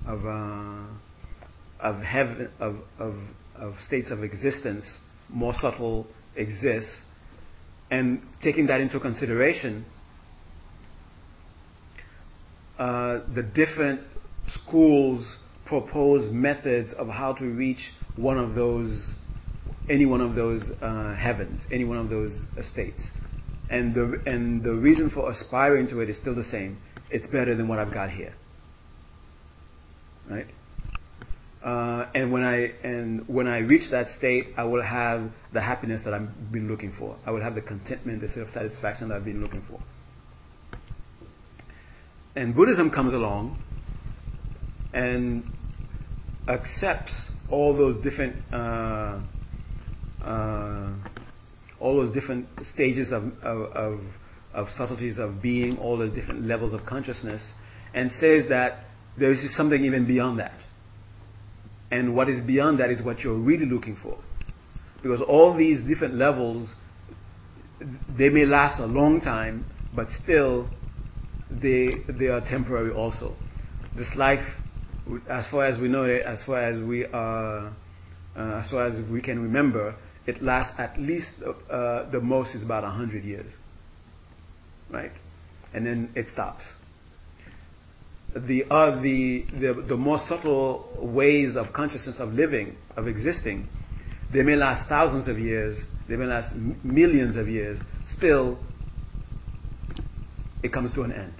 [0.06, 0.84] of, uh,
[1.80, 3.16] of heaven, of, of,
[3.56, 4.86] of states of existence,
[5.30, 6.92] more subtle exists,
[7.90, 9.86] and taking that into consideration,
[12.82, 14.02] uh, the different
[14.48, 15.36] schools
[15.68, 19.06] propose methods of how to reach one of those,
[19.88, 22.32] any one of those uh, heavens, any one of those
[22.74, 23.00] states.
[23.70, 26.80] And the, and the reason for aspiring to it is still the same.
[27.12, 28.34] It's better than what I've got here.
[30.28, 30.48] Right?
[31.64, 36.02] Uh, and when I and when I reach that state, I will have the happiness
[36.06, 37.16] that I've been looking for.
[37.28, 39.80] I will have the contentment, the self satisfaction that I've been looking for.
[42.36, 43.62] And Buddhism comes along
[44.94, 45.44] and
[46.48, 47.14] accepts
[47.50, 49.20] all those different uh,
[50.24, 50.94] uh,
[51.82, 54.00] all those different stages of, of, of,
[54.54, 57.42] of subtleties of being, all those different levels of consciousness,
[57.94, 58.86] and says that
[59.18, 60.54] there is something even beyond that.
[61.90, 64.18] And what is beyond that is what you're really looking for.
[65.02, 66.72] Because all these different levels,
[68.18, 70.70] they may last a long time, but still,
[71.52, 73.36] they, they are temporary also.
[73.96, 74.46] This life,
[75.30, 77.74] as far as we know it, as far as we are,
[78.36, 79.96] uh, as far as we can remember,
[80.28, 81.28] it lasts at least,
[81.70, 83.52] uh, the most is about 100 years.
[84.90, 85.12] Right?
[85.74, 86.64] And then it stops
[88.36, 93.68] the, uh, the, the, the more subtle ways of consciousness of living, of existing,
[94.34, 97.80] they may last thousands of years, they may last m- millions of years,
[98.18, 98.58] still,
[100.64, 101.34] it comes to an end.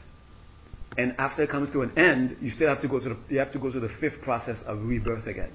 [0.98, 3.40] And after it comes to an end, you still have to go to the, you
[3.40, 5.52] have to go through the fifth process of rebirth again.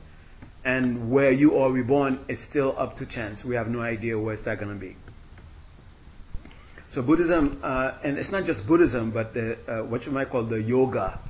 [0.64, 3.44] And where you are reborn, is still up to chance.
[3.44, 4.96] We have no idea where it's that going to be.
[6.94, 10.46] So Buddhism, uh, and it's not just Buddhism, but the, uh, what you might call
[10.46, 11.20] the yoga,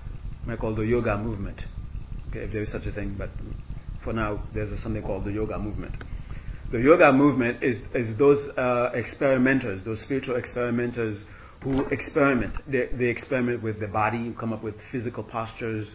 [0.47, 1.61] might call the yoga movement.
[2.31, 3.31] Okay, if there is such a thing, but
[4.05, 5.95] for now there's a, something called the yoga movement.
[6.71, 11.19] The yoga movement is, is those uh, experimenters, those spiritual experimenters
[11.63, 12.55] who experiment.
[12.67, 15.87] They, they experiment with the body, you come up with physical postures.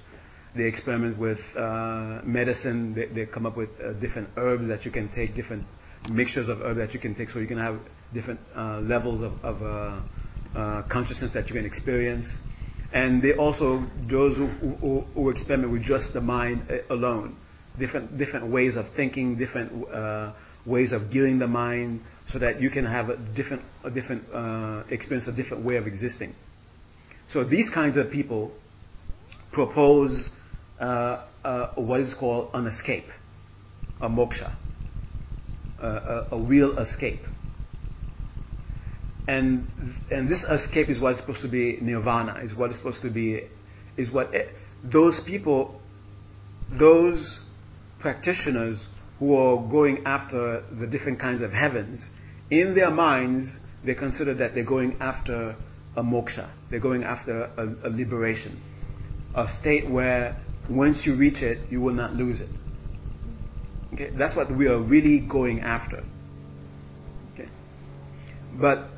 [0.55, 2.93] They experiment with uh, medicine.
[2.93, 5.63] They, they, come up with uh, different herbs that you can take, different
[6.09, 7.79] mixtures of herbs that you can take, so you can have
[8.13, 12.25] different uh, levels of, of uh, uh, consciousness that you can experience.
[12.93, 17.37] And they also, those who, who, who, experiment with just the mind uh, alone,
[17.79, 20.33] different, different ways of thinking, different uh,
[20.65, 24.83] ways of gearing the mind, so that you can have a different, a different uh,
[24.89, 26.33] experience, a different way of existing.
[27.31, 28.51] So these kinds of people
[29.51, 30.23] propose
[30.79, 33.07] uh, uh, what is called an escape,
[34.01, 34.55] a moksha,
[35.81, 37.21] a, a real escape
[39.27, 39.67] and
[40.09, 43.41] and this escape is what's supposed to be nirvana is what is supposed to be
[43.97, 44.49] is what it,
[44.83, 45.79] those people
[46.79, 47.39] those
[47.99, 48.83] practitioners
[49.19, 52.03] who are going after the different kinds of heavens
[52.51, 53.49] in their minds
[53.83, 55.55] they consider that they're going after
[55.95, 56.51] a moksha.
[56.69, 58.61] They're going after a, a liberation.
[59.35, 62.49] A state where once you reach it you will not lose it.
[63.93, 64.11] Okay?
[64.17, 66.03] That's what we are really going after.
[67.33, 67.49] Okay?
[68.59, 68.89] But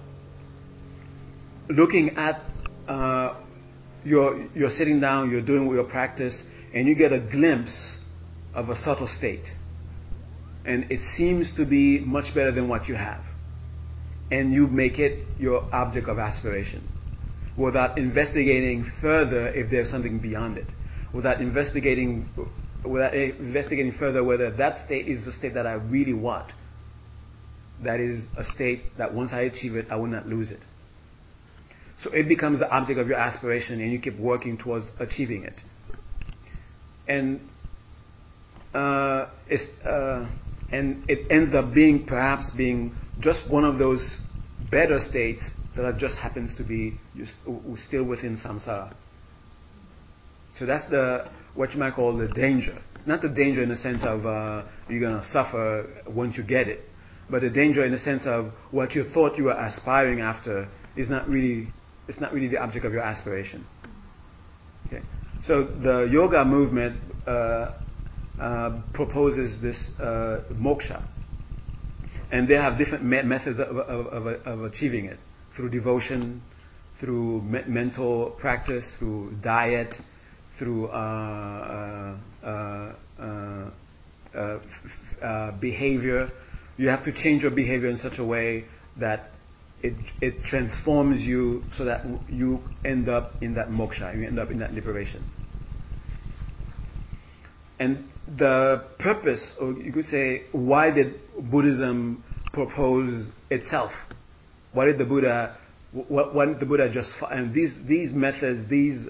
[1.69, 2.41] looking at
[2.87, 3.39] uh,
[4.03, 6.35] you're, you're sitting down, you're doing your practice,
[6.73, 7.73] and you get a glimpse
[8.53, 9.45] of a subtle state.
[10.65, 13.23] And it seems to be much better than what you have.
[14.33, 16.81] And you make it your object of aspiration
[17.55, 20.65] without investigating further if there's something beyond it.
[21.13, 22.27] Without investigating,
[22.83, 26.51] without investigating further whether that state is the state that I really want.
[27.83, 30.61] That is a state that once I achieve it, I will not lose it.
[32.01, 35.59] So it becomes the object of your aspiration and you keep working towards achieving it.
[37.07, 37.39] And
[38.73, 39.27] uh,
[39.85, 40.27] uh,
[40.71, 44.05] and it ends up being perhaps being just one of those
[44.71, 45.41] better states
[45.75, 46.97] that just happens to be
[47.87, 48.93] still within samsara.
[50.57, 52.77] So that's the what you might call the danger.
[53.05, 56.67] Not the danger in the sense of uh, you're going to suffer once you get
[56.67, 56.81] it,
[57.29, 61.09] but the danger in the sense of what you thought you were aspiring after is
[61.09, 61.67] not really
[62.07, 63.65] it's not really the object of your aspiration.
[64.87, 65.01] Okay.
[65.47, 67.73] So the yoga movement uh,
[68.39, 71.05] uh, proposes this uh, moksha,
[72.33, 75.19] and they have different me- methods of, of, of, of, achieving it
[75.55, 76.41] through devotion,
[76.99, 79.93] through me- mental practice, through diet,
[80.57, 82.93] through uh, uh,
[85.21, 86.27] uh, behavior.
[86.75, 88.65] You have to change your behavior in such a way
[88.99, 89.29] that
[89.83, 94.49] it, it transforms you so that you end up in that moksha, you end up
[94.49, 95.23] in that liberation.
[97.79, 101.19] And the purpose, or you could say, why did
[101.51, 103.91] Buddhism propose itself?
[104.71, 105.57] Why did the Buddha,
[105.91, 109.07] why did the Buddha just, and these, these methods, these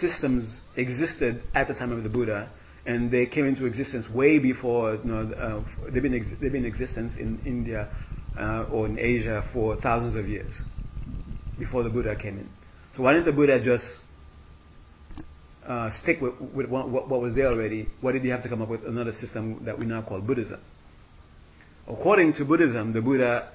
[0.00, 2.50] systems existed at the time of the Buddha,
[2.86, 6.64] and they came into existence way before, you know, uh, they've, been ex- they've been
[6.64, 7.88] in existence in India
[8.38, 10.52] uh, or in Asia for thousands of years
[11.58, 12.48] before the Buddha came in.
[12.96, 13.84] So why didn't the Buddha just
[15.66, 17.88] uh, stick with, with what, what, was there already?
[18.00, 20.60] Why did he have to come up with another system that we now call Buddhism?
[21.88, 23.50] According to Buddhism, the Buddha,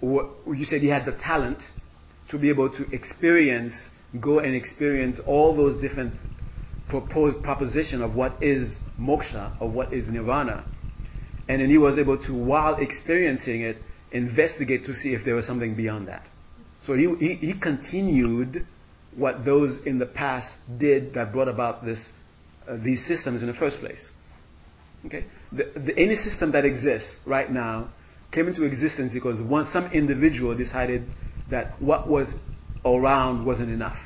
[0.00, 1.58] you said he had the talent
[2.30, 3.72] to be able to experience,
[4.20, 6.14] go and experience all those different
[6.88, 10.66] proposed proposition of what is moksha of what is nirvana
[11.48, 13.76] and then he was able to, while experiencing it,
[14.12, 16.26] investigate to see if there was something beyond that.
[16.86, 18.66] So he, he, he continued
[19.16, 20.46] what those in the past
[20.78, 21.98] did that brought about this,
[22.68, 24.00] uh, these systems in the first place.
[25.06, 25.26] Okay?
[25.50, 27.90] The, the, any system that exists right now
[28.32, 31.04] came into existence because one, some individual decided
[31.50, 32.28] that what was
[32.84, 33.98] around wasn't enough.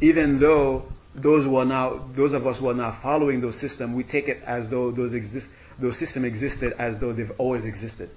[0.00, 3.96] Even though those who are now, those of us who are now following those systems,
[3.96, 5.46] we take it as though those exist,
[5.80, 8.10] those systems existed as though they've always existed,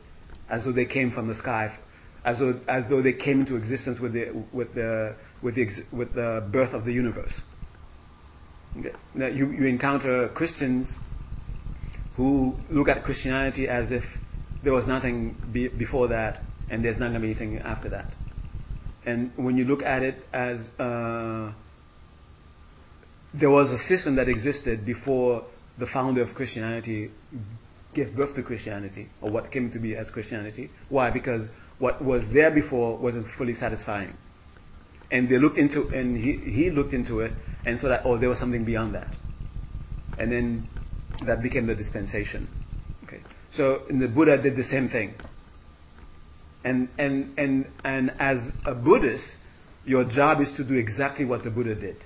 [0.49, 1.75] as though they came from the sky,
[2.23, 6.13] as though, as though they came into existence with the, with the, with the, with
[6.13, 7.33] the birth of the universe.
[8.79, 8.91] Okay.
[9.15, 10.87] Now you, you encounter Christians
[12.15, 14.03] who look at Christianity as if
[14.63, 18.13] there was nothing be, before that and there's not going to be anything after that.
[19.05, 21.51] And when you look at it as uh,
[23.33, 25.45] there was a system that existed before
[25.79, 27.11] the founder of Christianity
[27.93, 30.69] gave birth to Christianity, or what came to be as Christianity.
[30.87, 31.11] Why?
[31.11, 31.41] Because
[31.81, 34.15] what was there before wasn't fully satisfying.
[35.11, 37.33] And they looked into, and he, he looked into it,
[37.65, 39.13] and saw that, oh, there was something beyond that.
[40.17, 40.69] And then
[41.25, 42.47] that became the dispensation.
[43.03, 43.21] Okay.
[43.53, 45.15] So, the Buddha did the same thing.
[46.63, 49.25] And, and, and, and as a Buddhist,
[49.83, 51.97] your job is to do exactly what the Buddha did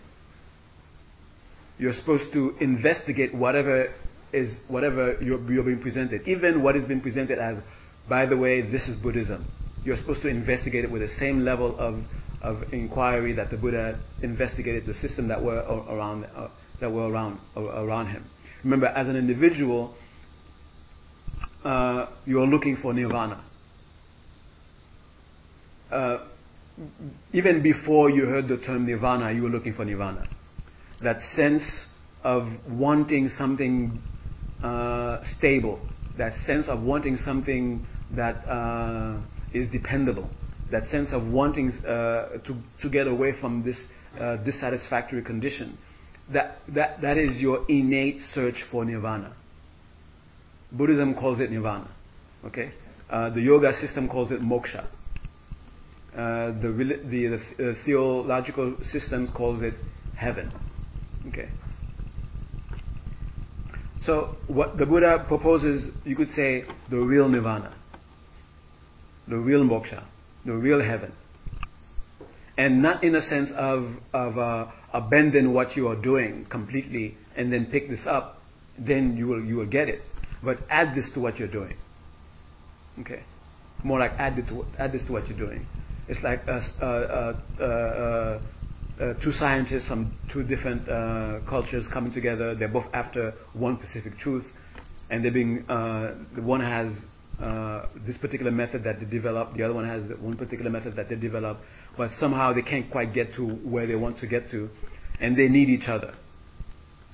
[1.77, 3.93] you're supposed to investigate whatever
[4.31, 7.57] is whatever you're, you're being presented, even what is being presented as,
[8.09, 9.45] by the way, this is Buddhism.
[9.85, 12.03] You're supposed to investigate it with the same level of,
[12.41, 16.49] of inquiry that the Buddha investigated the system that were around uh,
[16.81, 18.25] that were around around him.
[18.63, 19.95] Remember, as an individual,
[21.63, 23.43] uh, you're looking for nirvana.
[25.91, 26.27] Uh,
[27.31, 30.27] even before you heard the term nirvana, you were looking for nirvana
[31.01, 31.63] that sense
[32.23, 34.01] of wanting something
[34.63, 35.79] uh, stable,
[36.17, 39.19] that sense of wanting something that uh,
[39.53, 40.29] is dependable,
[40.71, 43.77] that sense of wanting uh, to, get away from this
[44.19, 45.77] uh, dissatisfactory condition.
[46.33, 49.35] That, that, that is your innate search for nirvana.
[50.71, 51.89] Buddhism calls it nirvana.
[52.45, 52.71] Okay?
[53.09, 54.87] Uh, the yoga system calls it moksha.
[56.15, 59.73] The, the, the theological systems calls it
[60.17, 60.51] heaven.
[61.27, 61.49] Okay.
[64.05, 67.73] So what the Buddha proposes, you could say, the real nirvana,
[69.27, 70.03] the real moksha,
[70.45, 71.11] the real heaven,
[72.57, 77.51] and not in a sense of of uh, abandon what you are doing completely and
[77.51, 78.37] then pick this up,
[78.77, 80.01] then you will you will get it,
[80.43, 81.75] but add this to what you're doing.
[82.99, 83.23] Okay,
[83.83, 85.65] more like add it to add this to what you're doing.
[86.07, 86.61] It's like a,
[87.59, 88.39] a,
[88.99, 92.55] a, two scientists from two different uh, cultures coming together.
[92.55, 94.45] They're both after one specific truth,
[95.09, 96.93] and they're being uh, one has
[98.05, 101.15] this particular method that they develop, the other one has one particular method that they
[101.15, 101.57] develop,
[101.97, 104.69] but somehow they can't quite get to where they want to get to,
[105.19, 106.13] and they need each other.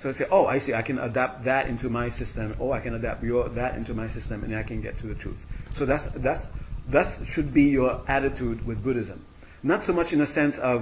[0.01, 2.82] So I say, oh, I see, I can adapt that into my system, or I
[2.82, 5.38] can adapt your that into my system, and I can get to the truth.
[5.78, 6.43] So that's that's
[6.91, 9.24] that should be your attitude with Buddhism,
[9.61, 10.82] not so much in a sense of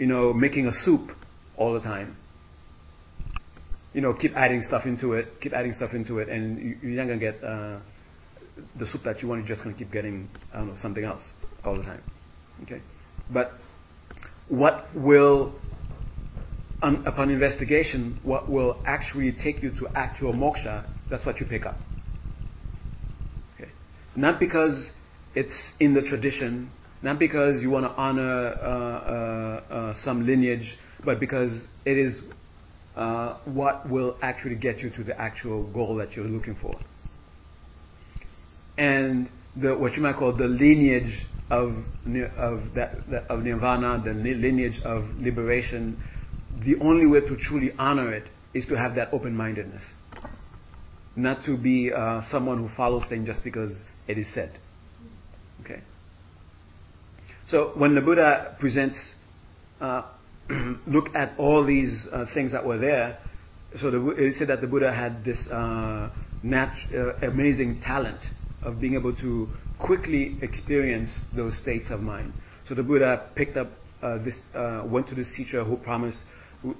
[0.00, 1.10] you know, making a soup
[1.56, 2.16] all the time.
[3.92, 7.04] You know, keep adding stuff into it, keep adding stuff into it, and you, are
[7.04, 7.80] not gonna get uh,
[8.78, 9.40] the soup that you want.
[9.40, 11.22] You're just gonna keep getting, I don't know, something else
[11.64, 12.02] all the time.
[12.62, 12.80] Okay,
[13.30, 13.52] but
[14.48, 15.54] what will,
[16.82, 20.84] upon investigation, what will actually take you to actual moksha?
[21.08, 21.76] That's what you pick up.
[23.54, 23.70] Okay,
[24.16, 24.90] not because
[25.34, 26.70] it's in the tradition,
[27.02, 31.52] not because you want to honor uh, uh, uh, some lineage, but because
[31.84, 32.18] it is
[32.96, 36.74] uh, what will actually get you to the actual goal that you're looking for.
[38.80, 39.28] And
[39.60, 41.68] the, what you might call the lineage of,
[42.38, 42.94] of, that,
[43.28, 46.02] of nirvana, the lineage of liberation,
[46.64, 48.24] the only way to truly honor it
[48.54, 49.82] is to have that open mindedness.
[51.14, 53.70] Not to be uh, someone who follows things just because
[54.08, 54.58] it is said.
[55.62, 55.82] Okay?
[57.50, 58.96] So when the Buddha presents,
[59.82, 60.10] uh,
[60.86, 63.18] look at all these uh, things that were there,
[63.78, 66.08] so the, he said that the Buddha had this uh,
[66.42, 68.20] uh, amazing talent
[68.62, 69.48] of being able to
[69.78, 72.32] quickly experience those states of mind.
[72.68, 73.68] So the Buddha picked up
[74.02, 76.18] uh, this, uh, went to this teacher who promised,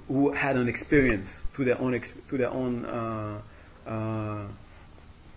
[0.07, 4.47] who, had an experience through their own, through their own, uh,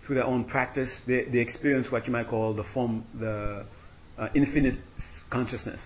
[0.07, 0.90] through their own practice.
[1.07, 3.66] They, they experienced what you might call the form, the
[4.34, 4.78] infinite
[5.30, 5.80] consciousness,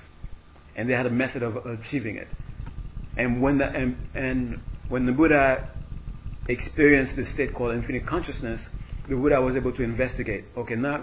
[0.77, 2.29] and they had a method of achieving it.
[3.17, 5.69] And when the and, and when the Buddha
[6.49, 8.61] experienced this state called infinite consciousness,
[9.09, 10.45] the Buddha was able to investigate.
[10.57, 11.01] Okay, not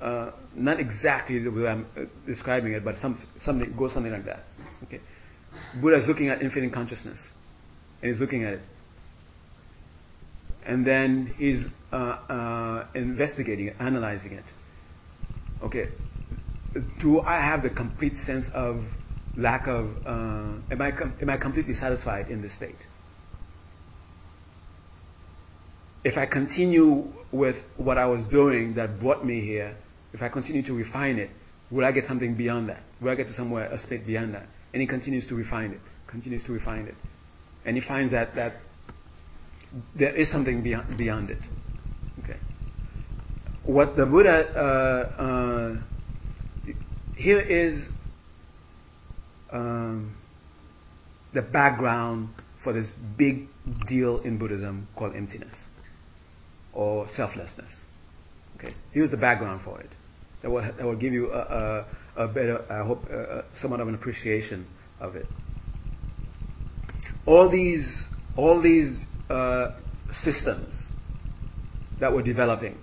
[0.00, 4.24] uh, not exactly the way I'm uh, describing it, but some, something goes something like
[4.26, 4.44] that.
[4.84, 5.00] Okay,
[5.80, 7.18] Buddha is looking at infinite consciousness,
[8.02, 8.60] and he's looking at it,
[10.66, 14.44] and then he's uh, uh investigating it, analyzing it.
[15.62, 15.88] Okay,
[17.00, 18.84] do I have the complete sense of
[19.36, 19.90] lack of?
[20.06, 22.76] Uh, am I com- am I completely satisfied in this state?
[26.04, 29.76] If I continue with what I was doing that brought me here,
[30.12, 31.30] if I continue to refine it,
[31.70, 32.82] will I get something beyond that?
[33.00, 34.46] Will I get to somewhere, a state beyond that?
[34.72, 36.94] And he continues to refine it, continues to refine it.
[37.64, 38.54] And he finds that, that
[39.98, 41.38] there is something beyond, beyond it.
[42.24, 42.38] Okay.
[43.64, 45.76] What the Buddha, uh, uh,
[47.16, 47.84] here is
[49.52, 50.16] um,
[51.34, 52.30] the background
[52.64, 52.86] for this
[53.18, 53.48] big
[53.86, 55.54] deal in Buddhism called emptiness
[56.78, 57.72] or selflessness.
[58.56, 59.90] Okay, here's the background for it.
[60.42, 63.88] That will, that will give you a, a, a better, I hope, uh, somewhat of
[63.88, 64.64] an appreciation
[65.00, 65.26] of it.
[67.26, 67.84] All these,
[68.36, 68.96] all these
[69.28, 69.76] uh,
[70.22, 70.72] systems
[71.98, 72.78] that were developing,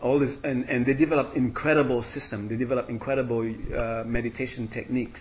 [0.00, 2.48] all this, and, and they developed incredible systems.
[2.48, 5.20] They developed incredible uh, meditation techniques,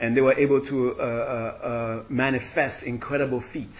[0.00, 3.78] and they were able to uh, uh, uh, manifest incredible feats.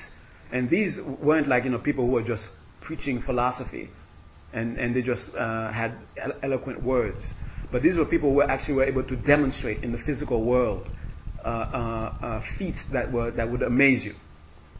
[0.51, 2.45] And these weren't like you know people who were just
[2.87, 3.91] preaching philosophy,
[4.53, 5.97] and, and they just uh, had
[6.43, 7.18] eloquent words.
[7.72, 10.87] But these were people who actually were able to demonstrate in the physical world
[11.45, 14.14] uh, uh, uh, feats that were that would amaze you.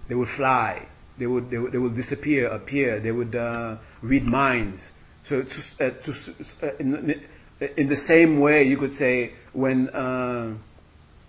[0.09, 0.87] They would fly.
[1.19, 3.01] They would they would, they would disappear, appear.
[3.01, 4.81] They would uh, read minds.
[5.29, 7.25] So to, uh, to, in,
[7.77, 10.55] in, the same way, you could say when I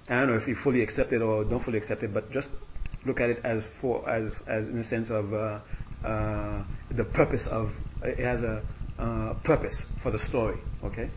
[0.09, 2.47] don't know if you fully accept it or don't fully accept it, but just
[3.05, 5.61] look at it as for as as in the sense of
[6.03, 6.63] uh,
[6.95, 7.69] the purpose of
[8.03, 8.63] it has a
[8.99, 10.57] uh, purpose for the story.
[10.83, 11.09] Okay,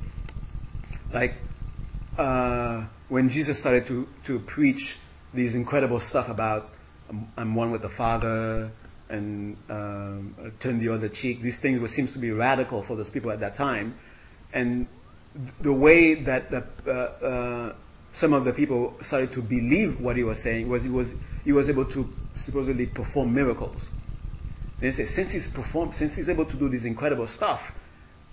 [1.12, 1.33] like
[2.18, 4.83] uh, when Jesus started to to preach
[5.35, 6.66] these incredible stuff about
[7.09, 8.70] um, I'm one with the Father
[9.09, 11.43] and um, turn the other cheek.
[11.43, 13.95] These things were seems to be radical for those people at that time,
[14.53, 14.87] and
[15.62, 17.76] the way that the, uh, uh,
[18.20, 21.09] some of the people started to believe what he was saying was he was
[21.45, 22.07] he was able to
[22.45, 23.81] supposedly perform miracles.
[24.81, 27.61] They say, since he's performed, since he's able to do this incredible stuff,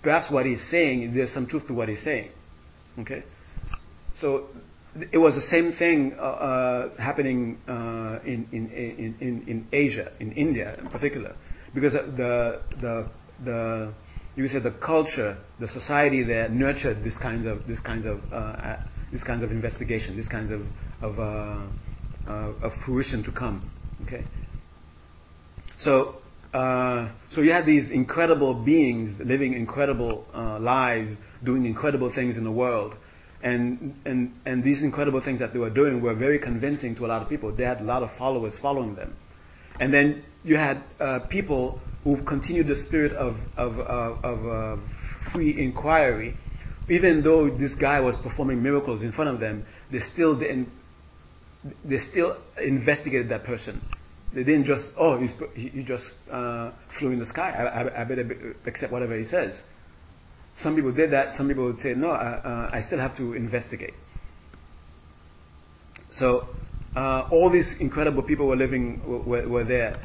[0.02, 2.30] perhaps what he's saying, there's some truth to what he's saying.
[3.00, 3.22] Okay?
[4.20, 4.46] So
[5.12, 10.32] it was the same thing uh, uh, happening uh, in, in, in, in, Asia, in
[10.32, 11.36] India in particular,
[11.74, 13.08] because the, the,
[13.44, 13.92] the,
[14.36, 18.76] you said the culture, the society there nurtured these kinds of, this kinds of, uh,
[19.12, 20.62] this kinds of investigation, this kinds of,
[21.02, 21.66] of, uh,
[22.30, 23.70] uh, of fruition to come.
[24.06, 24.24] Okay?
[25.82, 26.16] So
[26.52, 32.44] uh, so you had these incredible beings living incredible uh, lives, doing incredible things in
[32.44, 32.94] the world.
[33.42, 37.08] And, and, and these incredible things that they were doing were very convincing to a
[37.08, 37.54] lot of people.
[37.54, 39.14] They had a lot of followers following them.
[39.78, 44.46] And then you had uh, people who continued the spirit of, of, of, of
[44.78, 44.82] uh,
[45.32, 46.34] free inquiry.
[46.88, 50.68] Even though this guy was performing miracles in front of them, they still, didn't,
[51.84, 53.82] they still investigated that person
[54.34, 57.50] they didn't just, oh, he, he just uh, flew in the sky.
[57.50, 59.58] I, I, I, better accept whatever he says.
[60.62, 61.36] Some people did that.
[61.36, 63.94] Some people would say, no, I, uh, I still have to investigate.
[66.12, 66.48] So
[66.94, 69.96] uh, all these incredible people were living, were, were, there.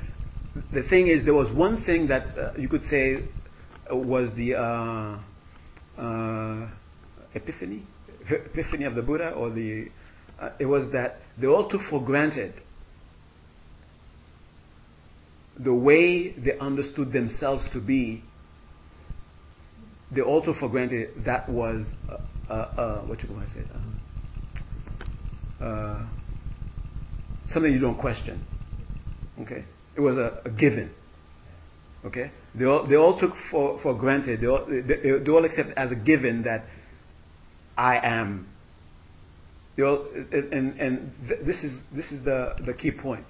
[0.73, 3.25] The thing is, there was one thing that uh, you could say
[3.91, 6.69] was the uh, uh,
[7.33, 7.83] epiphany,
[8.29, 9.87] epiphany of the Buddha, or the
[10.59, 12.53] it was that they all took for granted
[15.59, 18.23] the way they understood themselves to be.
[20.11, 22.17] They all took for granted that was uh,
[22.49, 23.63] uh, uh what you want to say
[25.63, 26.05] uh,
[27.49, 28.45] something you don't question.
[29.41, 30.91] Okay, it was a, a given.
[32.05, 34.41] Okay, they all they all took for, for granted.
[34.41, 36.65] They all, they, they all accept as a given that
[37.77, 38.47] I am.
[39.77, 43.25] They all, and and this is this is the the key point.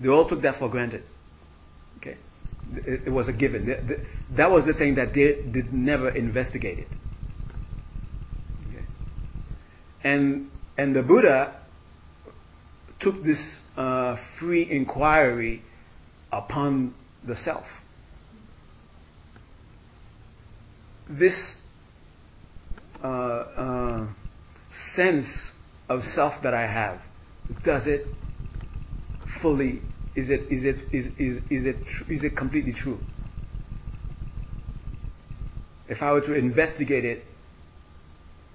[0.00, 1.02] They all took that for granted.
[1.98, 2.16] Okay,
[2.74, 3.66] it, it was a given.
[3.66, 6.88] The, the, that was the thing that they did never investigate it.
[8.68, 8.84] Okay,
[10.04, 11.60] and and the Buddha
[13.00, 13.38] took this
[13.76, 15.62] uh, free inquiry
[16.32, 16.94] upon
[17.26, 17.64] the self.
[21.08, 21.34] This
[23.02, 24.06] uh, uh,
[24.94, 25.26] sense
[25.88, 27.00] of self that I have,
[27.64, 28.06] does it
[29.40, 29.80] fully,
[30.16, 31.76] is it, is it, is, is, is it,
[32.08, 32.98] is it completely true?
[35.88, 37.24] If I were to investigate it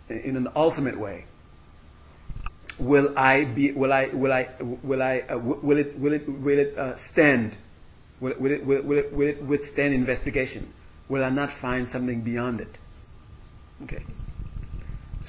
[0.10, 1.26] in an ultimate way,
[2.80, 4.48] will I be, will I, will I,
[4.84, 7.58] will I, uh, will it, will it, will it uh, stand?
[8.22, 10.74] Will, will, it, will, will, it, will it withstand investigation?
[11.10, 12.78] Will I not find something beyond it?
[13.84, 14.04] Okay.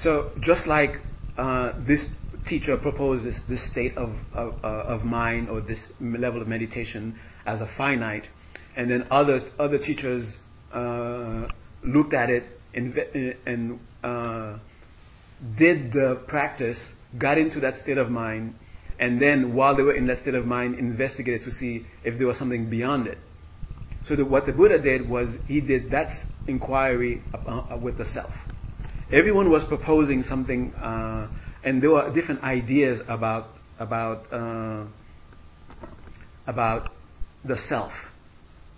[0.01, 0.91] So just like
[1.37, 2.05] uh, this
[2.47, 7.61] teacher proposes this state of, of, uh, of, mind or this level of meditation as
[7.61, 8.27] a finite,
[8.75, 10.25] and then other other teachers
[10.73, 11.47] uh,
[11.83, 12.43] looked at it
[12.73, 12.97] and,
[13.45, 14.57] and uh,
[15.57, 16.77] did the practice,
[17.17, 18.53] got into that state of mind,
[18.99, 22.27] and then while they were in that state of mind, investigated to see if there
[22.27, 23.17] was something beyond it.
[24.07, 26.07] So the, what the Buddha did was he did that
[26.47, 28.31] inquiry uh, with the self.
[29.11, 31.27] Everyone was proposing something, uh,
[31.65, 33.47] and there were different ideas about
[33.79, 34.85] about uh,
[36.47, 36.91] about
[37.43, 37.91] the self,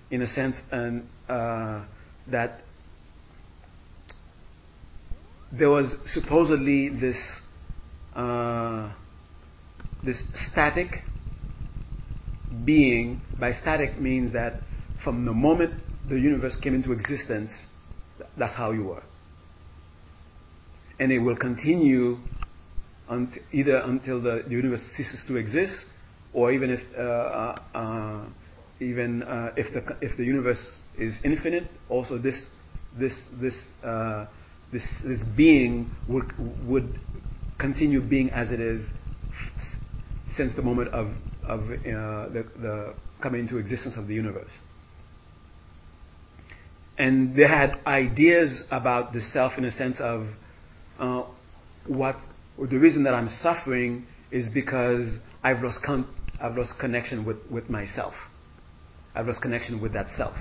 [0.10, 1.84] in a sense, and uh,
[2.32, 2.62] that
[5.52, 7.18] there was supposedly this
[8.16, 8.94] uh,
[10.04, 10.18] this
[10.50, 10.88] static
[12.64, 13.22] being.
[13.38, 14.62] By static means that
[15.04, 15.74] from the moment
[16.08, 17.52] the universe came into existence,
[18.38, 19.04] that's how you were.
[21.00, 22.18] And it will continue
[23.52, 25.76] either until the universe ceases to exist,
[26.34, 28.26] or even if uh, uh, uh
[28.80, 30.64] even uh, if the if the universe
[30.98, 32.36] is infinite, also this
[33.00, 34.26] this this uh,
[34.72, 36.32] this this being would
[36.66, 37.00] would
[37.58, 38.86] continue being as it is
[40.36, 41.08] since the moment of
[41.44, 44.52] of uh, the, the coming into existence of the universe.
[47.00, 50.28] And they had ideas about the self in a sense of
[51.00, 51.24] uh,
[52.58, 56.08] what the reason that I'm suffering is because I've lost con-
[56.42, 58.14] I've lost connection with, with myself.
[59.16, 60.36] I've lost connection with that self.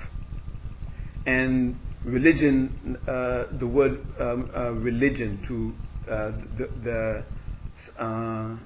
[1.25, 8.57] And religion, uh, the word um, uh, religion to uh, the, the uh,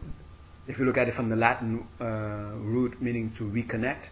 [0.67, 4.05] if you look at it from the Latin uh, root meaning to reconnect,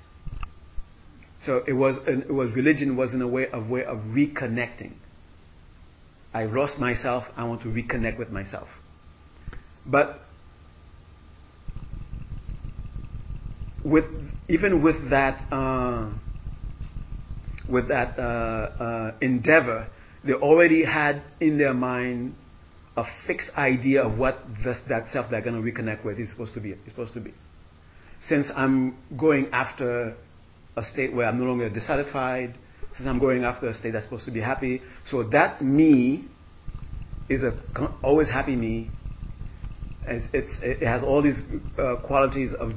[1.45, 4.93] so it was, it was religion was in a way of way of reconnecting.
[6.33, 7.23] I lost myself.
[7.35, 8.67] I want to reconnect with myself.
[9.89, 10.19] But
[13.83, 14.05] with
[14.47, 16.11] even with that uh,
[17.67, 19.87] with that uh, uh, endeavor,
[20.23, 22.35] they already had in their mind
[22.97, 26.53] a fixed idea of what this, that self they're going to reconnect with is supposed
[26.53, 26.71] to be.
[26.71, 27.33] Is supposed to be.
[28.27, 30.15] Since I'm going after
[30.75, 32.55] a state where I'm no longer dissatisfied,
[32.97, 34.81] since I'm going after a state that's supposed to be happy.
[35.09, 36.25] So that me
[37.29, 37.53] is a
[38.03, 38.91] always happy me.
[40.09, 41.39] It has all these
[41.77, 42.71] uh, qualities of,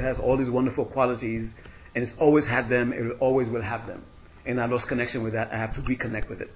[0.00, 1.50] has all these wonderful qualities,
[1.94, 2.92] and it's always had them.
[2.92, 4.04] It always will have them.
[4.46, 5.52] And I lost connection with that.
[5.52, 6.50] I have to reconnect with it.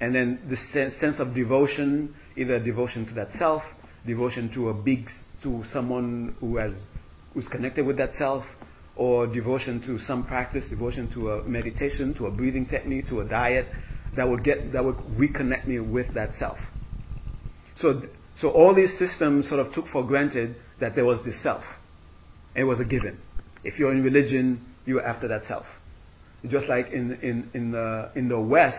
[0.00, 0.56] And then the
[1.00, 3.62] sense, of devotion, either devotion to that self,
[4.06, 5.06] devotion to a big,
[5.42, 6.72] to someone who has,
[7.32, 8.44] who's connected with that self,
[8.96, 13.24] or devotion to some practice, devotion to a meditation, to a breathing technique, to a
[13.24, 13.66] diet
[14.16, 16.58] that would get that would reconnect me with that self.
[18.40, 21.62] So, all these systems sort of took for granted that there was this self.
[22.56, 23.18] It was a given.
[23.62, 25.66] If you're in religion, you're after that self.
[26.48, 28.76] Just like in, in, in, the, in the West,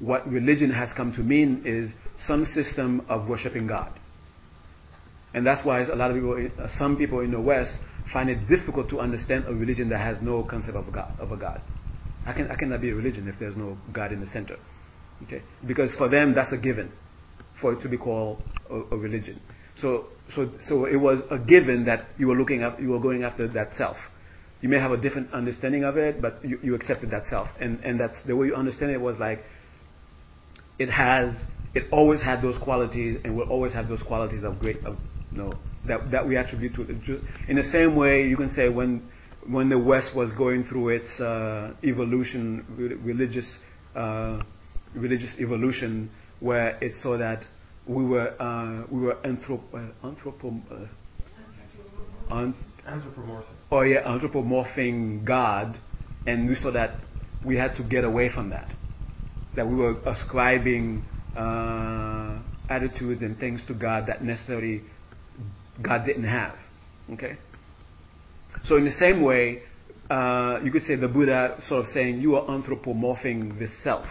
[0.00, 1.90] what religion has come to mean is
[2.26, 3.92] some system of worshiping God.
[5.32, 7.72] And that's why a lot of people, uh, some people in the West
[8.12, 11.12] find it difficult to understand a religion that has no concept of God.
[11.18, 11.60] Of a God.
[12.24, 14.56] How can, how can that be a religion if there's no God in the center?
[15.24, 15.42] Okay?
[15.66, 16.90] Because for them, that's a given
[17.64, 19.40] for it to be called a, a religion.
[19.80, 23.22] So, so, so it was a given that you were looking up, you were going
[23.24, 23.96] after that self.
[24.60, 27.48] You may have a different understanding of it, but you, you accepted that self.
[27.58, 29.40] And, and that's the way you understand it was like,
[30.78, 31.34] it has,
[31.74, 34.98] it always had those qualities and will always have those qualities of great, of,
[35.32, 35.52] you know,
[35.88, 37.02] that, that we attribute to it.
[37.02, 39.08] Just in the same way, you can say when,
[39.48, 43.46] when the West was going through its uh, evolution, religious,
[43.96, 44.42] uh,
[44.94, 46.10] religious evolution,
[46.40, 47.42] where it saw that
[47.86, 50.60] we were uh, we were anthrop, uh, anthropo,
[52.30, 52.52] uh,
[52.86, 53.46] anthropomorphic.
[53.70, 55.78] Oh yeah, anthropomorphing God,
[56.26, 56.98] and we saw that
[57.44, 58.70] we had to get away from that.
[59.56, 61.04] That we were ascribing
[61.36, 64.82] uh, attitudes and things to God that necessarily
[65.82, 66.56] God didn't have.
[67.12, 67.36] Okay.
[68.64, 69.62] So in the same way,
[70.08, 74.06] uh, you could say the Buddha sort of saying you are anthropomorphing the self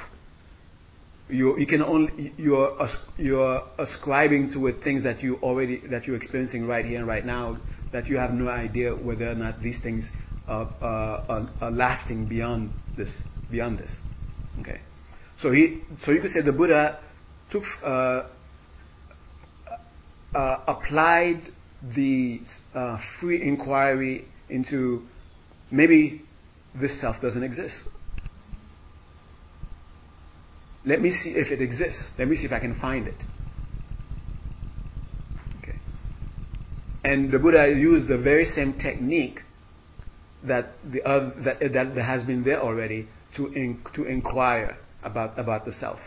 [1.33, 2.77] you, you can only you're
[3.17, 7.25] you're ascribing to it things that you already that you're experiencing right here and right
[7.25, 7.57] now
[7.91, 10.05] that you have no idea whether or not these things
[10.47, 13.09] are, are, are lasting beyond this
[13.49, 13.91] beyond this.
[14.61, 14.79] Okay,
[15.41, 16.99] so he so you could say the Buddha
[17.51, 18.27] took uh,
[20.35, 21.41] uh, applied
[21.95, 22.41] the
[22.75, 25.01] uh, free inquiry into
[25.71, 26.21] maybe
[26.79, 27.75] this self doesn't exist.
[30.85, 32.03] Let me see if it exists.
[32.19, 33.15] Let me see if I can find it.
[35.61, 35.77] Okay.
[37.05, 39.39] And the Buddha used the very same technique
[40.45, 43.07] that the uh, that, that, has been there already
[43.37, 45.99] to in, to inquire about about the self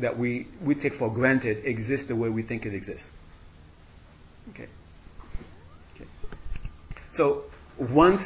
[0.00, 3.08] that we we take for granted exists the way we think it exists.
[4.50, 4.68] Okay.
[5.94, 6.08] Okay.
[7.12, 7.42] So
[7.78, 8.22] once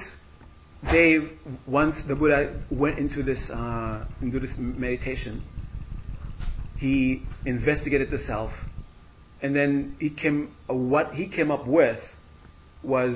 [0.90, 1.30] Dave,
[1.66, 5.42] once the Buddha went into this uh, into this meditation,
[6.82, 8.50] he investigated the self,
[9.40, 12.00] and then he came, what he came up with
[12.82, 13.14] was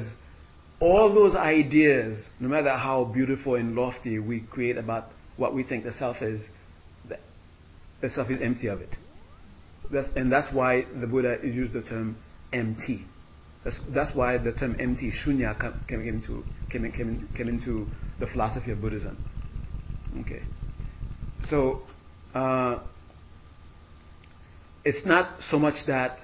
[0.79, 5.83] all those ideas, no matter how beautiful and lofty we create about what we think
[5.83, 6.41] the self is,
[7.09, 8.95] the self is empty of it.
[9.91, 12.17] That's, and that's why the Buddha used the term
[12.53, 13.05] empty.
[13.64, 17.89] That's, that's why the term empty, shunya, came, came, into, came, came, came into
[18.21, 19.19] the philosophy of Buddhism.
[20.21, 20.43] Okay.
[21.51, 21.81] So,
[22.33, 22.79] uh,
[24.87, 26.20] it's not so much that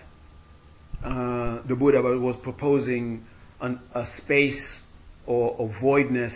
[1.03, 3.25] uh, the Buddha was proposing
[3.61, 4.81] an, a space
[5.27, 6.33] or a voidness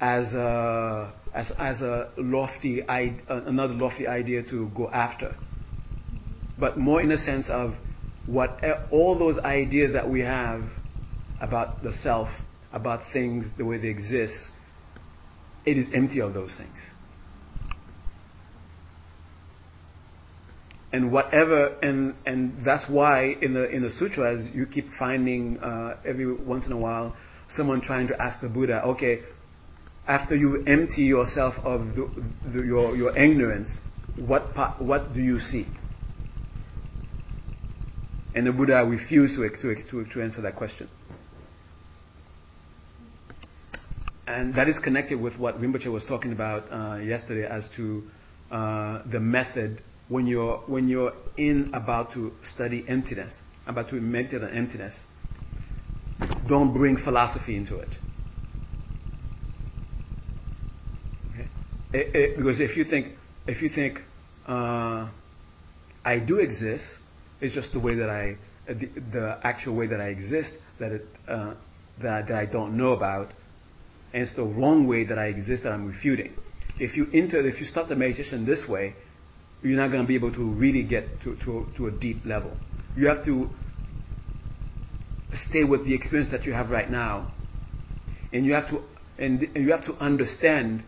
[0.00, 2.80] as a, as, as a lofty,
[3.28, 5.36] another lofty idea to go after,
[6.58, 7.74] but more in the sense of
[8.24, 8.58] what
[8.90, 10.62] all those ideas that we have
[11.42, 12.28] about the self,
[12.72, 14.32] about things the way they exist,
[15.66, 16.93] it is empty of those things.
[20.94, 25.96] And whatever and and that's why in the in the sutras you keep finding uh,
[26.06, 27.16] every once in a while
[27.56, 29.20] someone trying to ask the Buddha, okay,
[30.06, 32.08] after you empty yourself of the,
[32.52, 33.68] the, your your ignorance,
[34.16, 34.44] what
[34.80, 35.66] what do you see?
[38.36, 40.88] And the Buddha refused to, to, to, to answer that question.
[44.26, 48.02] And that is connected with what Rinpoche was talking about uh, yesterday as to
[48.50, 53.32] uh, the method when you're when you're in about to study emptiness,
[53.66, 54.94] about to meditate on emptiness,
[56.48, 57.88] don't bring philosophy into it.
[61.32, 61.48] Okay?
[61.92, 63.14] It, it, because if you think
[63.46, 63.98] if you think
[64.46, 65.08] uh,
[66.04, 66.84] I do exist,
[67.40, 68.36] it's just the way that I
[68.66, 71.54] the, the actual way that I exist that it uh,
[72.02, 73.32] that, that I don't know about,
[74.12, 76.34] and it's the wrong way that I exist that I'm refuting.
[76.78, 78.96] If you enter, if you start the meditation this way,
[79.64, 82.54] you're not going to be able to really get to, a deep level.
[82.96, 83.48] You have to
[85.48, 87.32] stay with the experience that you have right now.
[88.32, 88.82] And you have to,
[89.18, 90.84] and, and you have to understand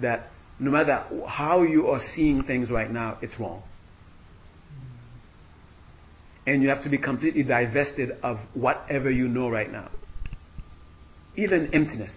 [0.00, 0.28] that
[0.60, 3.62] no matter how you are seeing things right now, it's wrong.
[6.46, 9.90] And you have to be completely divested of whatever you know right now.
[11.36, 12.10] Even emptiness.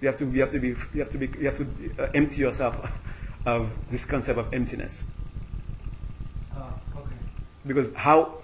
[0.00, 2.10] You have to, you have to be, you have to be, you have to uh,
[2.14, 2.74] empty yourself
[3.48, 4.92] of this concept of emptiness.
[6.54, 7.16] Uh, okay.
[7.66, 8.42] Because how?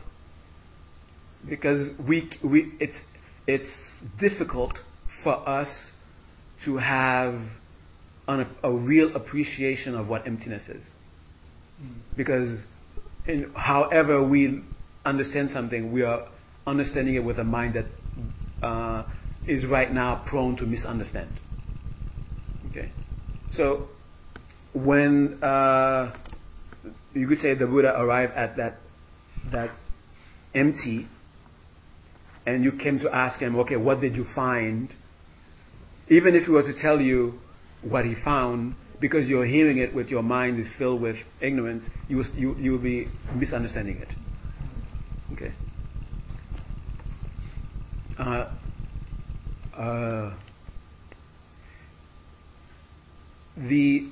[1.46, 2.96] Because we, we it's
[3.46, 3.70] it's
[4.18, 4.78] difficult
[5.22, 5.68] for us
[6.64, 7.34] to have
[8.26, 10.84] an, a real appreciation of what emptiness is.
[11.82, 11.96] Mm.
[12.16, 12.60] Because
[13.26, 14.62] in, however we
[15.04, 16.28] understand something, we are
[16.66, 17.86] understanding it with a mind that
[18.66, 19.04] uh,
[19.46, 21.28] is right now prone to misunderstand.
[22.70, 22.90] Okay,
[23.52, 23.88] so
[24.74, 26.14] when uh,
[27.14, 28.78] you could say the Buddha arrived at that
[29.52, 29.70] that
[30.54, 31.06] empty,
[32.46, 34.94] and you came to ask him, okay, what did you find?
[36.08, 37.34] Even if he were to tell you
[37.82, 42.18] what he found, because you're hearing it with your mind is filled with ignorance, you
[42.18, 44.08] will, you, you will be misunderstanding it.
[45.32, 45.52] Okay.
[48.18, 48.50] Uh,
[49.76, 50.34] uh,
[53.56, 54.08] the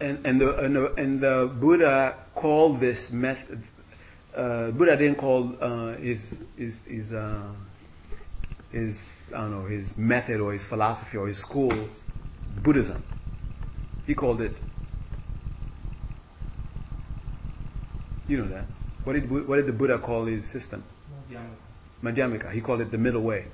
[0.00, 3.62] and, and, the, and, the, and the Buddha called this method.
[4.34, 6.18] Uh, Buddha didn't call uh, his
[6.56, 7.54] his his, uh,
[8.72, 8.96] his
[9.28, 11.88] I don't know his method or his philosophy or his school
[12.64, 13.02] Buddhism.
[14.06, 14.52] He called it.
[18.26, 18.64] You know that.
[19.04, 20.82] What did what did the Buddha call his system?
[21.30, 21.56] Madhyamaka.
[22.02, 22.52] Madhyamaka.
[22.52, 23.46] He called it the middle way.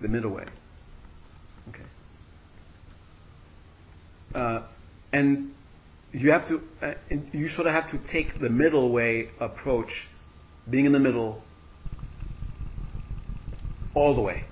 [0.00, 0.44] The middle way.
[1.68, 1.84] Okay.
[4.34, 4.62] Uh,
[5.12, 5.52] and
[6.12, 6.94] you have to, uh,
[7.32, 9.90] you sort of have to take the middle way approach,
[10.70, 11.42] being in the middle,
[13.94, 14.44] all the way.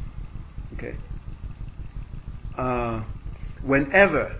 [0.74, 0.94] okay.
[2.56, 3.04] Uh,
[3.64, 4.36] whenever,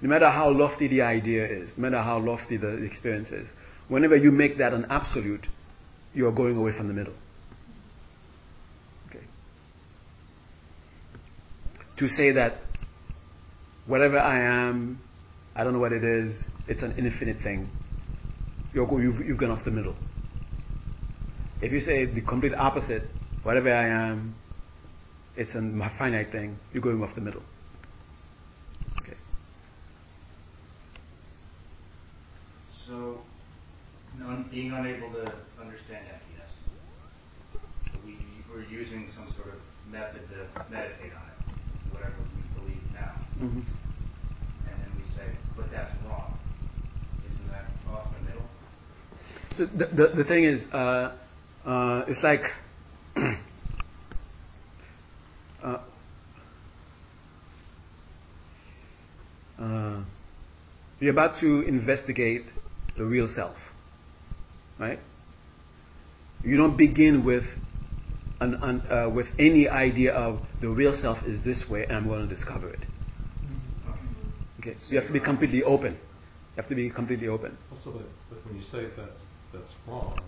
[0.00, 3.48] no matter how lofty the idea is, no matter how lofty the experience is,
[3.88, 5.46] whenever you make that an absolute,
[6.14, 7.14] you are going away from the middle.
[9.08, 9.24] Okay.
[11.98, 12.65] To say that
[13.86, 15.00] whatever I am,
[15.54, 16.36] I don't know what it is,
[16.68, 17.70] it's an infinite thing.
[18.74, 19.94] You're, you've, you've gone off the middle.
[21.62, 23.04] If you say the complete opposite,
[23.42, 24.34] whatever I am,
[25.36, 27.42] it's a finite thing, you're going off the middle.
[29.00, 29.16] Okay.
[32.86, 33.20] So,
[34.50, 36.52] being unable to understand emptiness,
[38.04, 38.16] we,
[38.50, 39.60] we're using some sort of
[39.90, 43.25] method to meditate on it, whatever we believe now.
[43.40, 43.58] Mm-hmm.
[43.58, 43.66] And
[44.66, 46.38] then we say, but that's wrong.
[47.30, 48.46] Isn't that off the middle?
[49.58, 51.16] So the, the, the thing is, uh,
[51.66, 52.40] uh, it's like
[55.62, 55.78] uh,
[59.58, 60.02] uh,
[60.98, 62.44] you're about to investigate
[62.96, 63.56] the real self,
[64.78, 64.98] right?
[66.42, 67.44] You don't begin with
[68.40, 72.06] an, an, uh, with any idea of the real self is this way, and I'm
[72.06, 72.80] going to discover it.
[74.66, 75.92] Okay, you have to be completely open.
[75.92, 77.56] You have to be completely open.
[77.70, 80.20] Also, but, but when you say that's that's wrong,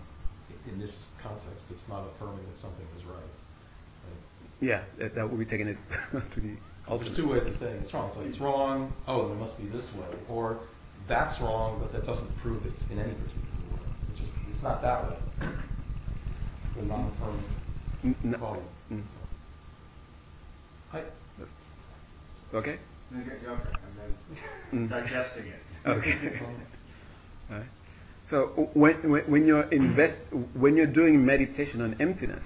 [0.70, 3.16] in this context, it's not affirming that something is right.
[3.16, 4.20] right?
[4.60, 5.76] Yeah, that, that would be taking it
[6.12, 6.54] to the
[6.86, 7.10] ultimate.
[7.10, 8.08] There's two ways of saying it's wrong.
[8.10, 8.92] It's like it's wrong.
[9.08, 10.60] Oh, it must be this way, or
[11.08, 13.42] that's wrong, but that doesn't prove it's in any particular
[13.74, 13.82] way.
[14.12, 15.16] It's just it's not that way.
[16.76, 18.62] The non-affirming quality.
[18.92, 19.02] Mm.
[20.92, 21.02] Hi.
[21.40, 21.48] Yes.
[22.54, 22.78] Okay.
[23.10, 24.38] And get younger, and
[24.72, 24.90] then mm.
[24.90, 25.60] digesting it.
[25.86, 26.40] Okay.
[27.50, 27.66] All right.
[28.28, 30.14] So when, when, when you're invest
[30.54, 32.44] when you're doing meditation on emptiness,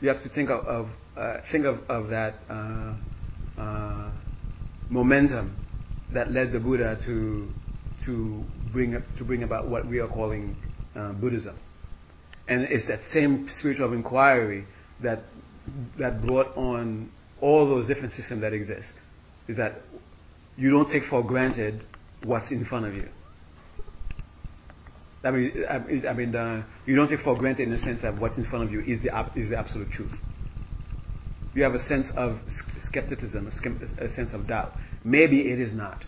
[0.00, 2.96] you have to think of, of uh, think of, of that uh,
[3.56, 4.10] uh,
[4.88, 5.56] momentum
[6.12, 7.48] that led the Buddha to
[8.06, 8.42] to
[8.72, 10.56] bring to bring about what we are calling
[10.96, 11.56] uh, Buddhism,
[12.48, 14.66] and it's that same spiritual inquiry
[15.00, 15.20] that
[16.00, 17.08] that brought on
[17.40, 18.88] all those different systems that exist
[19.50, 19.80] is that
[20.56, 21.82] you don't take for granted
[22.24, 23.08] what's in front of you.
[25.24, 25.64] I mean,
[26.08, 28.64] I mean, uh, you don't take for granted in the sense that what's in front
[28.64, 30.12] of you is the is the absolute truth.
[31.52, 32.36] You have a sense of
[32.88, 34.72] skepticism, a, a sense of doubt.
[35.04, 36.04] Maybe it is not.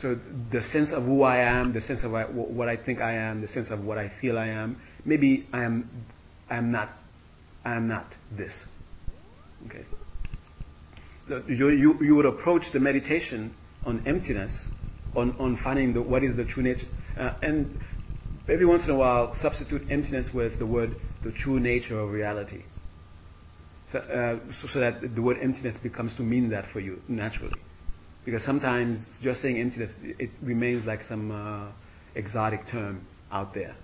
[0.00, 0.18] So
[0.50, 3.48] the sense of who I am, the sense of what I think I am, the
[3.48, 5.88] sense of what I feel I am, maybe I am,
[6.50, 6.90] I am not,
[7.64, 8.52] I am not this.
[9.66, 9.84] Okay
[11.48, 13.54] you, would approach the meditation
[13.84, 14.52] on emptiness,
[15.14, 16.86] on, finding what is the true nature.
[17.18, 17.78] Uh, and
[18.48, 22.62] every once in a while, substitute emptiness with the word the true nature of reality.
[23.90, 27.58] So, uh, so, so, that the word emptiness becomes to mean that for you naturally.
[28.24, 31.70] Because sometimes just saying emptiness, it remains like some uh,
[32.16, 33.76] exotic term out there.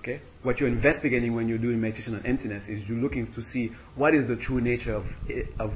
[0.00, 0.20] Okay?
[0.42, 4.14] What you're investigating when you're doing meditation on emptiness is you're looking to see what
[4.14, 5.04] is the true nature of,
[5.60, 5.70] of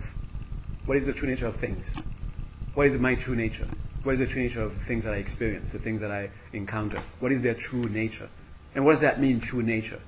[0.87, 1.85] what is the true nature of things?
[2.75, 3.69] What is my true nature?
[4.05, 6.31] What is the true nature of the things that I experience, the things that I
[6.53, 7.03] encounter?
[7.21, 8.29] What is their true nature?
[8.75, 10.01] And what does that mean, true nature?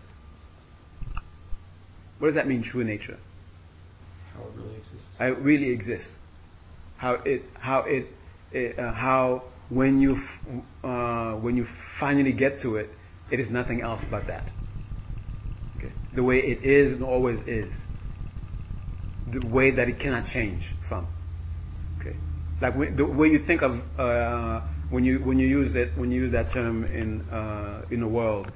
[2.18, 3.18] What does that mean, true nature?
[4.34, 5.06] How it really exists.
[5.18, 6.10] How it really exists.
[6.96, 8.06] How it, how it,
[8.52, 10.16] it uh, how when you,
[10.84, 11.66] uh, when you
[11.98, 12.90] finally get to it,
[13.30, 14.50] it is nothing else but that.
[15.76, 15.92] Okay?
[16.14, 17.70] The way it is and always is
[19.32, 21.06] the way that it cannot change from.
[22.00, 22.16] Okay,
[22.60, 26.20] like the way you think of uh, when you when you use it when you
[26.22, 28.48] use that term in uh, in the world,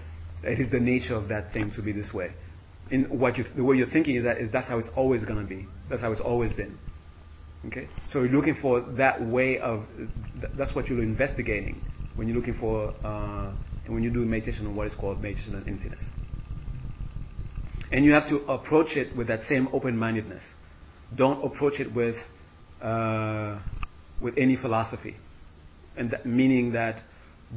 [0.42, 2.32] it is the nature of that thing to be this way.
[2.90, 5.34] In what you the way you're thinking is that is that's how it's always to
[5.44, 5.66] be.
[5.88, 6.78] That's how it's always been.
[7.66, 9.84] Okay, so you're looking for that way of
[10.56, 11.80] that's what you're investigating
[12.16, 13.52] when you're looking for uh,
[13.86, 16.02] when you do meditation on what is called meditation on emptiness.
[17.92, 20.42] And you have to approach it with that same open-mindedness.
[21.16, 22.16] Don't approach it with
[22.80, 23.60] uh,
[24.20, 25.16] with any philosophy,
[25.96, 27.02] and that, meaning that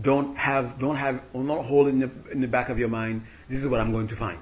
[0.02, 3.22] don't have don't have or not hold in the, in the back of your mind.
[3.50, 4.40] This is what I'm going to find,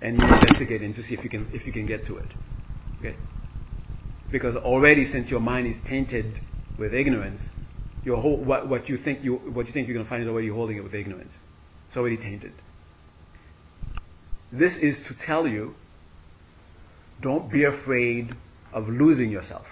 [0.00, 2.28] and you investigate and to see if you can if you can get to it.
[3.00, 3.16] Okay,
[4.32, 6.40] because already since your mind is tainted
[6.78, 7.40] with ignorance,
[8.04, 10.28] your whole what, what you think you what you think you're going to find is
[10.28, 11.32] already holding it with ignorance.
[11.88, 12.52] It's already tainted.
[14.52, 15.74] This is to tell you
[17.20, 18.34] don't be afraid
[18.72, 19.66] of losing yourself.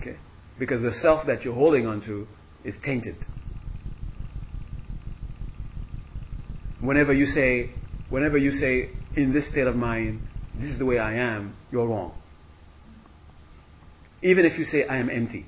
[0.00, 0.16] Okay?
[0.58, 2.26] Because the self that you're holding onto
[2.64, 3.16] is tainted.
[6.80, 7.70] Whenever you say,
[8.10, 10.20] whenever you say, in this state of mind,
[10.58, 12.14] this is the way I am, you're wrong.
[14.22, 15.46] Even if you say, I am empty,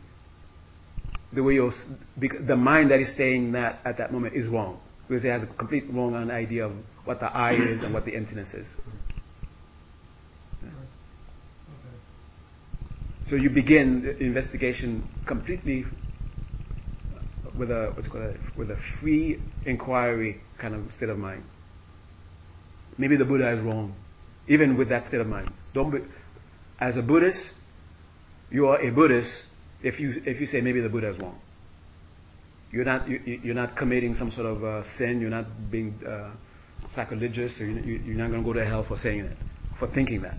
[1.32, 1.72] the way you're,
[2.16, 5.47] the mind that is saying that at that moment is wrong because it has a
[5.47, 6.73] complete wrong idea of
[7.05, 8.67] what the I is and what the emptiness is.
[13.29, 15.85] So you begin the investigation completely
[17.59, 21.43] with a what's called a, with a free inquiry kind of state of mind.
[22.99, 23.95] Maybe the Buddha is wrong,
[24.49, 25.53] even with that state of mind.
[25.75, 25.99] Don't be,
[26.81, 27.43] as a Buddhist,
[28.51, 29.31] you are a Buddhist
[29.83, 31.41] if you if you say maybe the Buddha is wrong.
[32.73, 35.21] You're not, you, are not committing some sort of uh, sin.
[35.21, 36.33] You're not being uh,
[36.95, 37.53] sacrilegious.
[37.61, 39.37] Or you, are not going to go to hell for saying it,
[39.79, 40.39] for thinking that.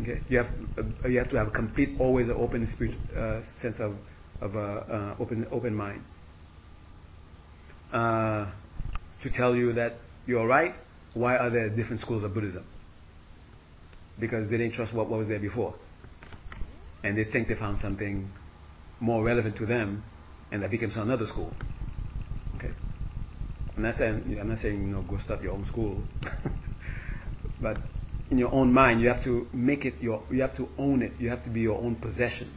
[0.00, 0.46] Okay, you have
[0.78, 3.94] uh, you have to have a complete, always an open spirit, uh, sense of
[4.40, 6.02] of uh, uh, open open mind.
[7.92, 10.74] to tell you that you're right.
[11.14, 12.64] Why are there different schools of Buddhism?
[14.20, 15.74] Because they didn't trust what, what was there before,
[17.02, 18.30] and they think they found something
[19.00, 20.04] more relevant to them
[20.50, 21.52] and that becomes another school.
[22.56, 22.72] Okay.
[23.76, 26.02] I'm not saying I'm not saying you know go start your own school,
[27.62, 27.78] but
[28.30, 31.12] in your own mind you have to make it your you have to own it.
[31.18, 32.52] You have to be your own possession.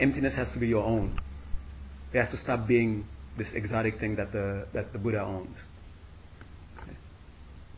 [0.00, 1.20] Emptiness has to be your own.
[2.12, 3.04] It has to stop being
[3.36, 5.56] this exotic thing that the that the Buddha owns.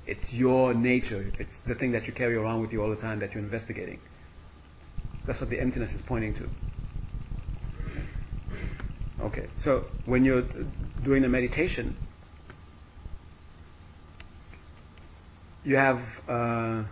[0.07, 1.31] It's your nature.
[1.39, 4.01] It's the thing that you carry around with you all the time that you're investigating.
[5.27, 6.49] That's what the emptiness is pointing to.
[9.23, 10.45] Okay, so when you're
[11.05, 11.95] doing the meditation,
[15.63, 16.85] you have uh,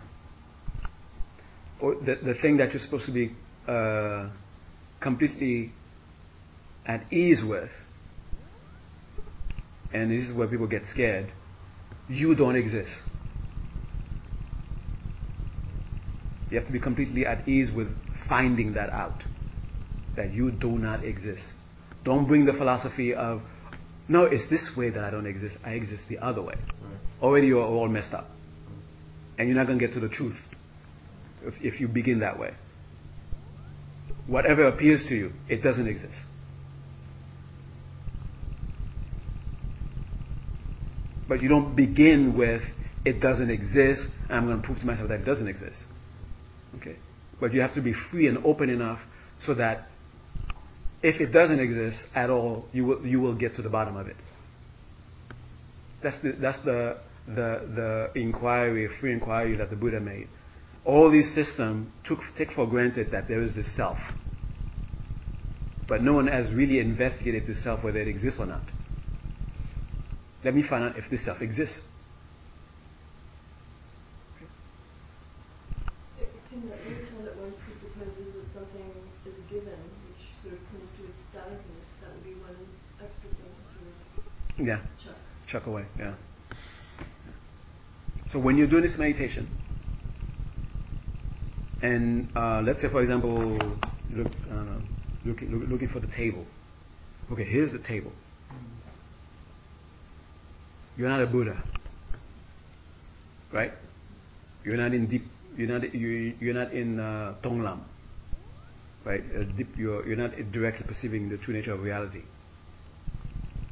[1.81, 3.35] the, the thing that you're supposed to be
[3.67, 4.29] uh,
[5.01, 5.71] completely
[6.85, 7.71] at ease with,
[9.91, 11.31] and this is where people get scared,
[12.09, 12.91] you don't exist.
[16.51, 17.87] You have to be completely at ease with
[18.27, 19.23] finding that out,
[20.15, 21.43] that you do not exist.
[22.03, 23.41] Don't bring the philosophy of,
[24.07, 25.57] no, it's this way that I don't exist.
[25.63, 26.55] I exist the other way.
[26.55, 26.99] Right.
[27.21, 28.27] Already you're all messed up.
[29.37, 30.37] And you're not going to get to the truth
[31.43, 32.53] if, if you begin that way.
[34.27, 36.17] Whatever appears to you, it doesn't exist.
[41.27, 42.61] But you don't begin with,
[43.05, 45.77] it doesn't exist, and I'm going to prove to myself that it doesn't exist.
[46.77, 46.97] Okay?
[47.39, 48.99] But you have to be free and open enough
[49.45, 49.88] so that
[51.01, 54.07] if it doesn't exist at all, you will, you will get to the bottom of
[54.07, 54.17] it.
[56.03, 56.97] That's the, that's the,
[57.27, 60.27] the, the inquiry, free inquiry that the Buddha made.
[60.85, 63.97] All these systems took, take for granted that there is this self.
[65.87, 68.61] But no one has really investigated this self, whether it exists or not.
[70.43, 71.79] Let me find out if this self exists.
[84.59, 84.79] Yeah.
[85.03, 85.15] Chuck.
[85.47, 86.15] Chuck away, yeah.
[88.31, 89.47] So when you're doing this meditation,
[91.81, 93.57] and uh, let's say, for example,
[94.13, 94.79] look, uh,
[95.25, 96.45] look, look, looking for the table.
[97.31, 98.11] Okay, here's the table.
[100.97, 101.63] You're not a Buddha,
[103.53, 103.71] right?
[104.65, 105.23] You're not in deep.
[105.55, 105.93] You're not.
[105.95, 107.79] You, you're not in uh, Tonglam,
[109.05, 109.23] right?
[109.33, 112.23] Uh, deep, you're, you're not directly perceiving the true nature of reality.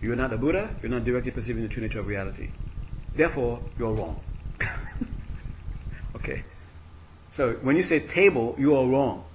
[0.07, 2.49] You're not a Buddha, you're not directly perceiving the true nature of reality.
[3.17, 4.21] Therefore, you're wrong.
[6.15, 6.45] okay.
[7.35, 9.25] So when you say table, you are wrong.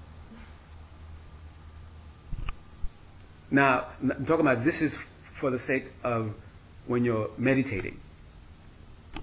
[3.51, 4.97] Now, I'm talking about this is
[5.43, 6.31] for the sake of
[6.87, 8.01] when you're meditating.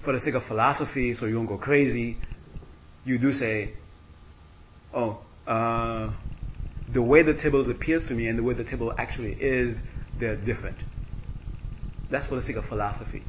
[0.06, 2.18] For the sake of philosophy, so you don't go crazy,
[3.06, 3.74] you do say,
[4.94, 6.14] oh, uh,
[6.94, 9.76] the way the table appears to me and the way the table actually is,
[10.20, 10.78] they're different.
[12.12, 13.24] That's for the sake of philosophy.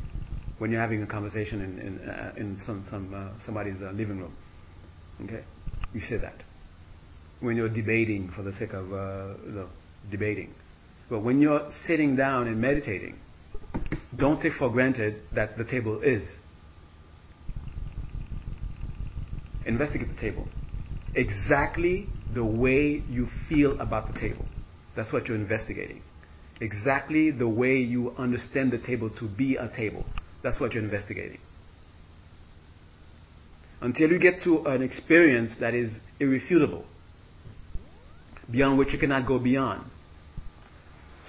[0.58, 4.18] When you're having a conversation in, in, uh, in some, some, uh, somebody's uh, living
[4.18, 4.34] room.
[5.24, 5.44] Okay?
[5.94, 6.42] You say that.
[7.40, 9.66] When you're debating for the sake of uh, the
[10.10, 10.54] debating.
[11.08, 13.18] But when you're sitting down and meditating,
[14.16, 16.22] don't take for granted that the table is.
[19.66, 20.46] Investigate the table.
[21.14, 24.44] Exactly the way you feel about the table.
[24.96, 26.02] That's what you're investigating.
[26.60, 30.04] Exactly the way you understand the table to be a table.
[30.42, 31.40] That's what you're investigating.
[33.80, 36.84] Until you get to an experience that is irrefutable,
[38.50, 39.90] beyond which you cannot go beyond.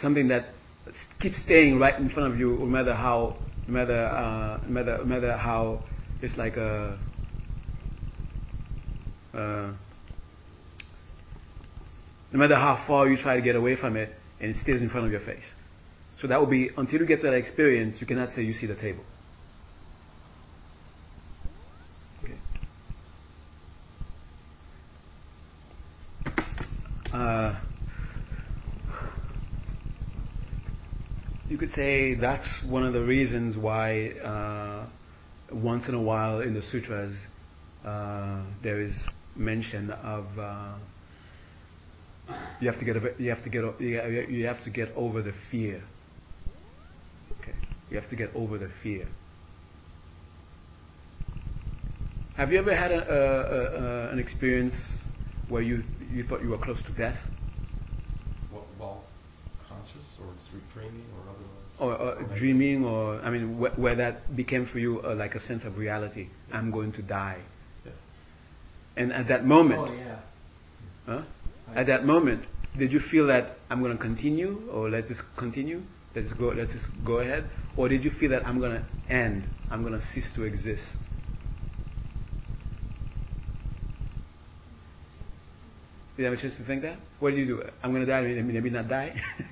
[0.02, 0.48] Something that
[1.22, 4.98] keeps staying right in front of you, no matter how, no matter, uh, no matter,
[4.98, 5.82] no matter how
[6.22, 7.00] it's like a,
[9.34, 9.72] uh,
[12.34, 14.90] no matter how far you try to get away from it, and it stays in
[14.90, 15.44] front of your face.
[16.20, 18.68] So that will be until you get to that experience, you cannot say you see
[18.68, 19.04] the table.
[22.24, 22.36] Okay.
[27.14, 27.60] Uh,
[31.50, 34.88] you could say that's one of the reasons why uh,
[35.54, 37.16] once in a while in the sutras
[37.86, 38.94] uh, there is
[39.36, 40.76] mention of uh,
[42.60, 45.82] you have to get you have to get you have to get over the fear.
[47.42, 47.56] Okay,
[47.90, 49.08] you have to get over the fear.
[52.38, 54.74] Have you ever had a, a, a, an experience
[55.50, 57.18] where you you thought you were close to death?
[58.78, 59.04] While
[59.68, 61.48] conscious, or sleep dreaming, or otherwise?
[61.80, 65.36] Or, or, or dreaming, or I mean, wh- where that became for you uh, like
[65.36, 66.28] a sense of reality.
[66.52, 67.42] I'm going to die.
[67.86, 67.92] Yeah.
[68.98, 70.20] And at that moment, Oh yeah.
[71.06, 71.22] huh?
[71.76, 72.44] At that moment,
[72.78, 75.82] did you feel that I'm going to continue, or let this continue,
[76.14, 77.46] Let's go, let this go ahead,
[77.78, 80.84] or did you feel that I'm going to end, I'm going to cease to exist?
[86.18, 86.98] Did you have a chance to think that?
[87.20, 87.64] What did you do?
[87.82, 89.16] I'm going to die, maybe, maybe not die.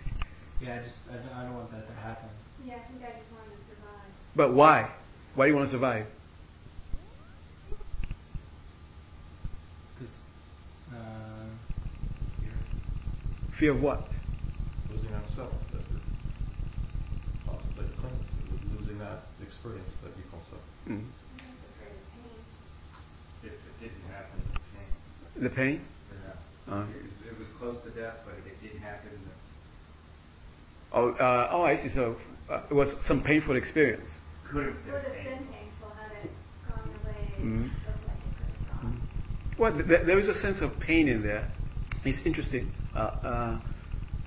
[0.61, 2.27] Yeah, I just I don't, I don't want that to happen.
[2.65, 4.11] Yeah, I think I just wanted to survive.
[4.35, 4.91] but why?
[5.33, 6.05] Why do you want to survive?
[9.97, 10.07] Cause,
[10.93, 11.45] uh,
[13.59, 13.99] Fear of what?
[14.89, 15.99] Losing that self, that you're
[17.45, 20.61] possibly clinging to, losing that experience that you call self.
[20.87, 21.03] Mm.
[21.03, 21.03] I'm
[21.75, 22.31] afraid of pain.
[23.43, 25.43] If it didn't happen, it came.
[25.43, 25.81] The pain?
[26.23, 26.73] Yeah.
[26.73, 26.83] Uh.
[26.87, 29.09] It, was, it was close to death, but it didn't happen.
[30.93, 31.89] Oh, uh, oh, I see.
[31.93, 32.15] So
[32.49, 34.09] uh, it was some painful experience.
[34.49, 35.53] Could have Would have been been painful.
[35.53, 36.31] painful had it
[36.65, 37.69] gone the way Mhm.
[38.07, 39.01] like it could have gone.
[39.59, 41.45] Well, th- th- there is a sense of pain in there.
[42.05, 43.59] It's interesting uh, uh,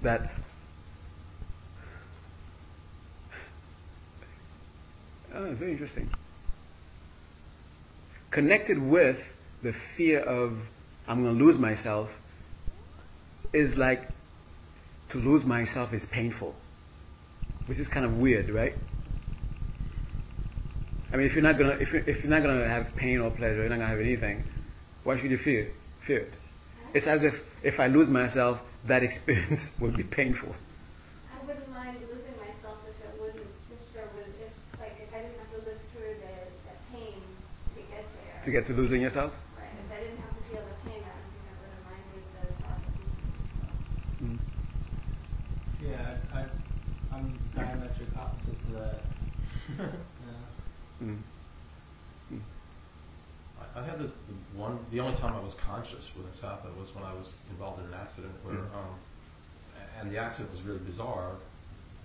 [0.03, 0.31] that
[5.35, 6.11] oh, very interesting.
[8.31, 9.19] Connected with
[9.63, 10.59] the fear of
[11.07, 12.09] I'm going to lose myself
[13.53, 14.09] is like
[15.11, 16.55] to lose myself is painful,
[17.67, 18.75] which is kind of weird, right?
[21.13, 23.31] I mean, if you're not gonna if you're, if you're not gonna have pain or
[23.31, 24.45] pleasure, you're not gonna have anything.
[25.05, 25.69] Why should you fear
[26.07, 26.33] fear it?
[26.95, 30.55] It's as if if I lose myself, that experience would be painful.
[31.31, 35.23] I wouldn't mind losing myself if it wouldn't, if there was, if, like, if I
[35.23, 36.37] didn't have to live through the,
[36.69, 37.23] the pain
[37.75, 38.45] to get there.
[38.45, 39.33] To get to losing yourself.
[39.57, 41.85] Right, if I didn't have to feel the pain, I don't think I would have
[41.87, 43.77] minded the thought of losing myself.
[44.21, 44.39] Mm.
[45.81, 49.01] yeah, I, I I'm diametric opposite to that.
[49.79, 51.07] yeah.
[51.07, 51.19] Mm.
[52.33, 52.41] Mm.
[53.75, 54.79] I, had this the one.
[54.93, 57.87] The only time I was conscious when this happened was when I was involved in
[57.89, 58.75] an accident where, Mm.
[58.77, 58.93] um,
[60.01, 61.37] and the accident was really bizarre.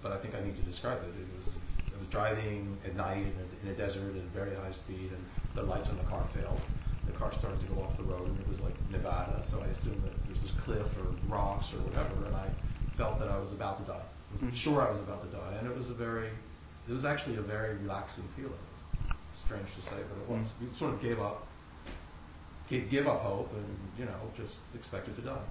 [0.02, 1.10] But I think I need to describe it.
[1.10, 1.58] It was
[1.94, 5.24] I was driving at night in a, in a desert at very high speed, and
[5.56, 6.62] the lights on the car failed.
[7.10, 9.68] The car started to go off the road, and it was like Nevada, so I
[9.74, 12.48] assumed that there was this cliff or rocks or whatever, and I
[12.96, 14.06] felt that I was about to die.
[14.06, 14.56] I was Mhm.
[14.56, 16.30] sure I was about to die, and it was a very,
[16.88, 18.54] it was actually a very relaxing feeling.
[18.54, 20.46] It was strange to say, but it was.
[20.46, 20.62] Mm.
[20.62, 21.48] You sort of gave up,
[22.70, 23.66] gave, give up hope, and
[23.98, 25.46] you know, just expected to die,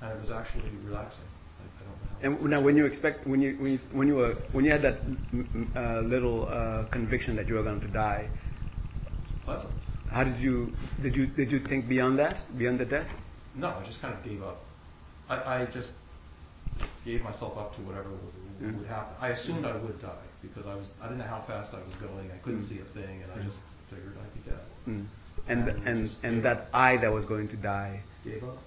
[0.00, 1.24] and it was actually relaxing.
[1.60, 2.08] I, I don't know.
[2.22, 4.64] How else And now, when you expect, when you when you, when you were when
[4.64, 8.28] you had that mm, mm, uh, little uh, conviction that you were going to die,
[9.44, 9.74] pleasant.
[10.10, 13.08] how did you did you did you think beyond that, beyond the death?
[13.54, 14.58] No, I just kind of gave up.
[15.28, 15.90] I, I just
[17.04, 18.78] gave myself up to whatever would, mm.
[18.78, 19.14] would happen.
[19.20, 21.94] I assumed I would die because I was I didn't know how fast I was
[22.00, 22.30] going.
[22.30, 22.68] I couldn't mm.
[22.68, 23.58] see a thing, and I just
[23.90, 24.60] figured I'd be dead.
[24.88, 25.06] Mm.
[25.48, 28.58] And and and, and that eye that was going to die gave up.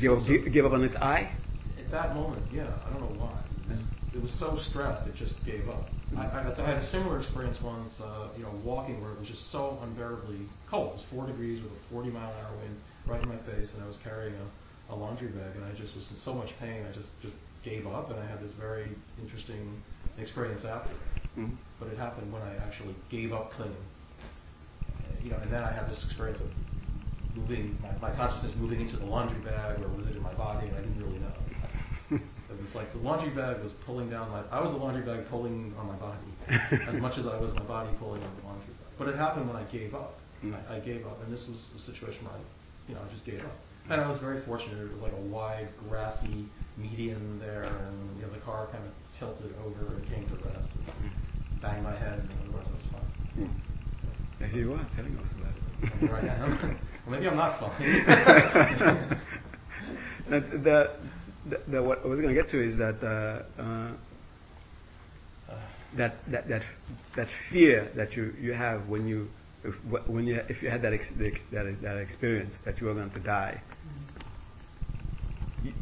[0.00, 1.32] Gave, gave up on its eye.
[1.78, 3.42] At that moment, yeah, I don't know why.
[3.66, 3.82] It was,
[4.14, 5.86] it was so stressed, it just gave up.
[6.16, 9.28] I, I, I, had a similar experience once, uh, you know, walking where it was
[9.28, 10.94] just so unbearably cold.
[10.94, 12.76] It was four degrees with a 40 mile an hour wind
[13.06, 15.94] right in my face, and I was carrying a, a laundry bag, and I just
[15.94, 17.34] was in so much pain, I just just
[17.64, 18.88] gave up, and I had this very
[19.20, 19.82] interesting
[20.18, 20.94] experience after.
[21.38, 21.54] Mm-hmm.
[21.78, 23.76] But it happened when I actually gave up clinging.
[25.22, 26.48] You know, and then I had this experience of
[27.36, 30.68] moving my, my consciousness moving into the laundry bag, or was it in my body,
[30.68, 31.34] and I didn't really know.
[32.10, 34.42] it was like the laundry bag was pulling down my.
[34.50, 36.26] I was the laundry bag pulling on my body
[36.88, 38.92] as much as I was my body pulling on the laundry bag.
[38.98, 40.18] But it happened when I gave up.
[40.44, 40.56] Mm.
[40.56, 42.40] I, I gave up, and this was a situation where I,
[42.88, 43.56] you know, I just gave up.
[43.90, 44.78] And I was very fortunate.
[44.78, 46.46] It was like a wide, grassy
[46.78, 50.68] median there, and you know, the car kind of tilted over and came to rest,
[50.74, 53.46] and banged my head, and the rest was fine.
[53.46, 53.69] Mm.
[54.40, 55.62] Yeah, here you are telling us about it.
[56.10, 56.14] I
[57.06, 57.80] well, maybe I'm not fine.
[60.30, 60.90] the, the,
[61.48, 63.92] the, the, what I was going to get to is that uh, uh,
[65.96, 66.62] that, that that
[67.16, 69.28] that fear that you, you have when you
[69.64, 69.74] if,
[70.08, 73.20] when you if you had that, ex, that that experience that you are going to
[73.20, 73.60] die,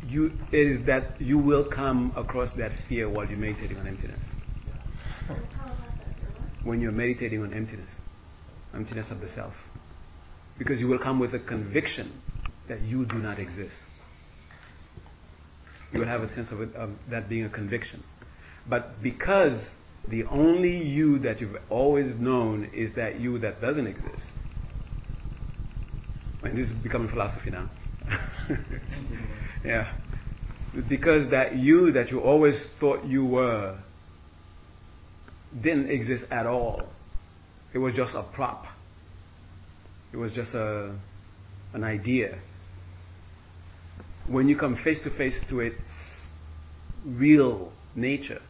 [0.06, 4.20] you is that you will come across that fear while you're meditating on emptiness.
[6.64, 7.90] When you're meditating on emptiness,
[8.74, 9.54] emptiness of the self,
[10.58, 12.20] because you will come with a conviction
[12.68, 13.74] that you do not exist.
[15.92, 18.02] You will have a sense of, it, of that being a conviction,
[18.68, 19.60] but because
[20.10, 24.22] the only you that you've always known is that you that doesn't exist.
[26.42, 27.68] And this is becoming philosophy now.
[29.64, 29.94] yeah.
[30.88, 33.78] Because that you that you always thought you were
[35.62, 36.88] didn't exist at all.
[37.74, 38.64] It was just a prop.
[40.12, 40.96] It was just a,
[41.74, 42.38] an idea.
[44.26, 45.76] When you come face to face to its
[47.04, 48.40] real nature,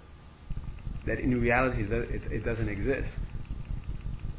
[1.07, 3.11] that in reality it, it doesn't exist,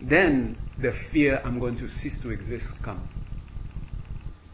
[0.01, 3.09] then the fear I'm going to cease to exist comes.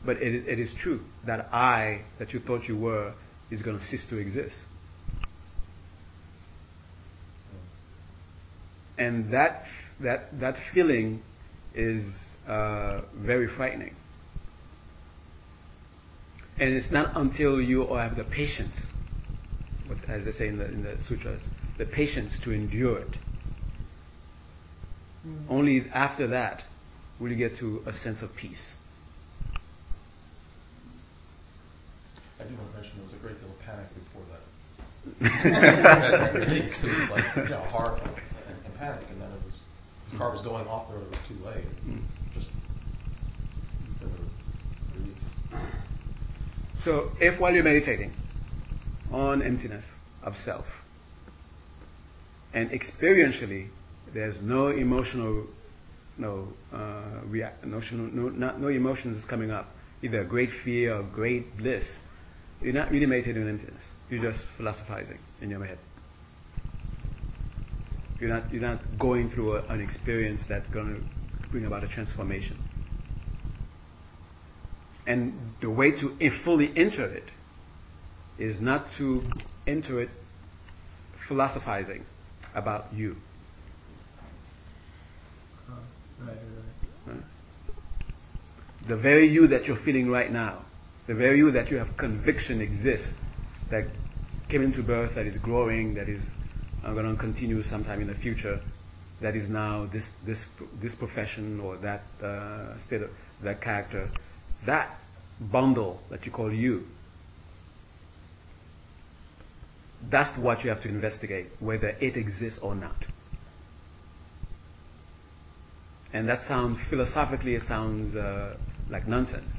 [0.05, 3.13] But it, it is true that I, that you thought you were,
[3.51, 4.55] is going to cease to exist.
[8.97, 9.65] And that,
[10.01, 11.21] that, that feeling
[11.73, 12.03] is
[12.47, 13.95] uh, very frightening.
[16.57, 18.75] And it's not until you have the patience,
[20.07, 21.41] as they say in the, in the sutras,
[21.77, 23.17] the patience to endure it.
[25.27, 25.45] Mm.
[25.49, 26.61] Only after that
[27.19, 28.61] will you get to a sense of peace.
[32.39, 34.43] I do want to mention there was a great deal of panic before that.
[36.45, 39.54] it was like you know, horror and, and, panic, and then it was
[40.11, 41.07] the car was going off the road.
[41.07, 41.65] It was too late.
[41.87, 42.01] Mm.
[42.33, 42.47] Just
[46.83, 48.13] so, if while you're meditating
[49.11, 49.83] on emptiness
[50.23, 50.65] of self,
[52.53, 53.69] and experientially,
[54.13, 55.47] there's no emotional,
[56.17, 59.67] no uh, react, emotional, no, not, no emotions coming up,
[60.03, 61.83] either great fear or great bliss.
[62.61, 63.83] You're not really meditating on emptiness.
[64.09, 65.79] You're just philosophizing in your head.
[68.19, 71.87] You're not, you're not going through a, an experience that's going to bring about a
[71.87, 72.57] transformation.
[75.07, 77.25] And the way to fully enter it
[78.39, 79.21] is not to
[79.67, 80.09] enter it
[81.27, 82.05] philosophizing
[82.53, 83.15] about you.
[86.19, 86.37] right, right,
[87.07, 87.23] right.
[88.87, 90.65] The very you that you're feeling right now,
[91.07, 93.13] the very you that you have conviction exists,
[93.71, 93.85] that
[94.49, 96.21] came into birth, that is growing, that is
[96.93, 98.61] going to continue sometime in the future,
[99.21, 100.37] that is now this this
[100.81, 103.09] this profession or that uh, state of
[103.43, 104.09] that character,
[104.65, 104.97] that
[105.51, 106.83] bundle that you call you
[110.09, 112.95] that's what you have to investigate, whether it exists or not.
[116.13, 118.55] And that sounds, philosophically, it sounds uh,
[118.89, 119.49] like nonsense.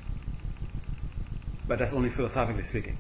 [1.69, 2.97] But that's only philosophically speaking.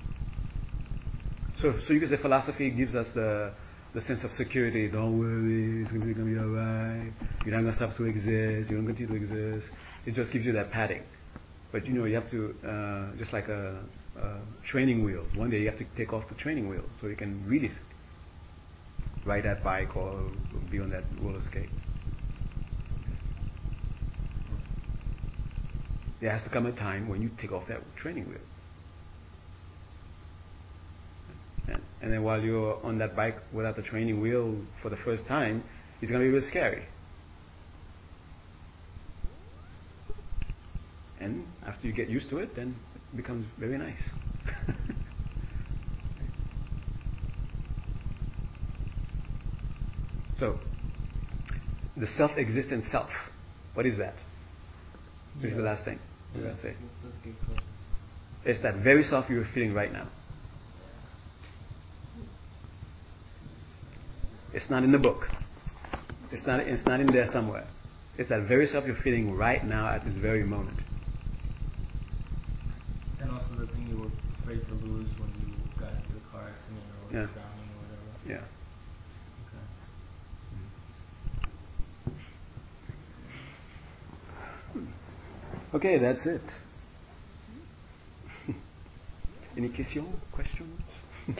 [1.60, 3.52] So, so you could say philosophy gives us the,
[3.96, 4.88] the sense of security.
[4.88, 7.12] Don't worry, it's going to be alright.
[7.46, 8.70] You're not going to stop to exist.
[8.70, 9.72] You're going to continue to exist.
[10.04, 11.02] It just gives you that padding.
[11.72, 13.82] But you know, you have to, uh, just like a,
[14.20, 14.38] uh,
[14.70, 15.28] training wheels.
[15.34, 17.70] One day you have to take off the training wheels so you can really
[19.24, 20.30] ride that bike or
[20.70, 21.70] be on that roller skate.
[26.20, 28.45] there has to come a time when you take off that training wheel.
[31.68, 35.26] And, and then while you're on that bike without the training wheel for the first
[35.26, 35.64] time,
[36.00, 36.84] it's going to be a bit scary.
[41.20, 42.76] And after you get used to it, then
[43.12, 44.02] it becomes very nice.
[50.38, 50.58] so,
[51.96, 53.10] the self-existent self,
[53.74, 54.14] what is that?
[55.36, 55.50] This yeah.
[55.50, 55.98] is the last thing
[56.34, 56.74] we're going to say.
[58.44, 60.08] It's that very self you're feeling right now.
[64.56, 65.28] It's not in the book.
[66.32, 67.66] It's not, it's not in there somewhere.
[68.16, 70.78] It's that very self you're feeling right now at this very moment.
[73.20, 74.10] And also the thing you were
[74.42, 75.46] afraid to lose when you
[75.78, 77.26] got into the car accident or yeah.
[77.34, 78.16] drowning or whatever.
[78.26, 78.44] Yeah.
[85.74, 85.96] Okay.
[85.96, 86.54] Okay, that's it.
[89.58, 90.16] Any questions?
[90.32, 90.80] Questions?
[91.28, 91.38] okay,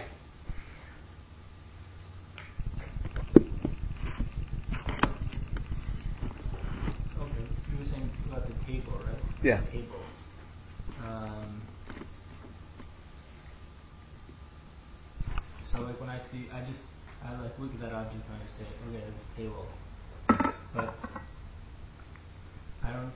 [7.70, 9.26] you were saying about the table, right?
[9.46, 9.62] Yeah.
[9.70, 10.02] Table.
[11.06, 11.62] Um,
[15.70, 16.82] so like when I see, I just
[17.22, 19.66] I like look at that object and I say, okay, it's a table,
[20.74, 20.98] but
[22.82, 23.12] I don't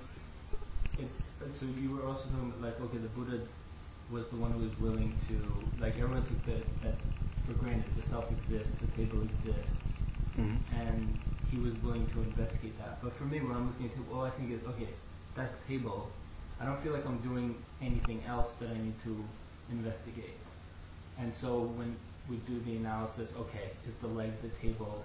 [1.00, 1.10] it,
[1.58, 3.42] so you were also talking about like, okay, the Buddha
[4.12, 5.34] was the one who was willing to,
[5.82, 6.94] like everyone took the, that
[7.44, 9.82] for granted, the self exists, the table exists,
[10.38, 10.62] mm-hmm.
[10.78, 11.10] and
[11.50, 13.02] he was willing to investigate that.
[13.02, 14.94] But for me, when I'm looking at it, all I think is, okay,
[15.68, 16.08] table.
[16.60, 19.24] I don't feel like I'm doing anything else that I need to
[19.70, 20.36] investigate.
[21.18, 21.96] And so when
[22.28, 25.04] we do the analysis, okay, is the leg the table?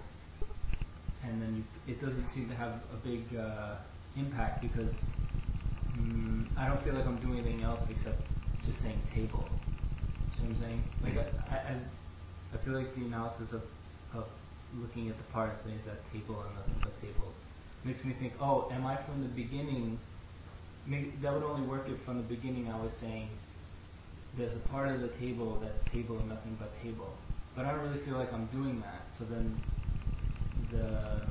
[1.24, 3.76] And then you, it doesn't seem to have a big uh,
[4.16, 4.94] impact because
[5.98, 8.20] Mm, I don't feel like I'm doing anything else except
[8.66, 9.48] just saying table.
[10.36, 10.82] See what I'm saying?
[11.02, 11.16] Like.
[11.50, 11.80] I, I,
[12.54, 13.62] I feel like the analysis of,
[14.14, 14.26] of
[14.76, 17.32] looking at the parts and saying, is that table and nothing but table
[17.84, 19.98] makes me think, oh, am I from the beginning?
[20.86, 23.28] Maybe that would only work if from the beginning I was saying
[24.38, 27.12] there's a part of the table that's table and nothing but table.
[27.56, 29.02] But I don't really feel like I'm doing that.
[29.18, 29.60] So then
[30.70, 31.22] the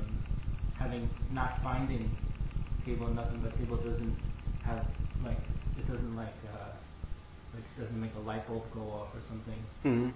[0.78, 2.10] having not finding
[2.84, 4.16] table and nothing but table doesn't
[4.64, 4.86] have
[5.24, 5.38] like
[5.78, 6.72] it doesn't like uh,
[7.54, 9.58] like it doesn't make a light bulb go off or something.
[9.84, 10.10] Mm-hmm.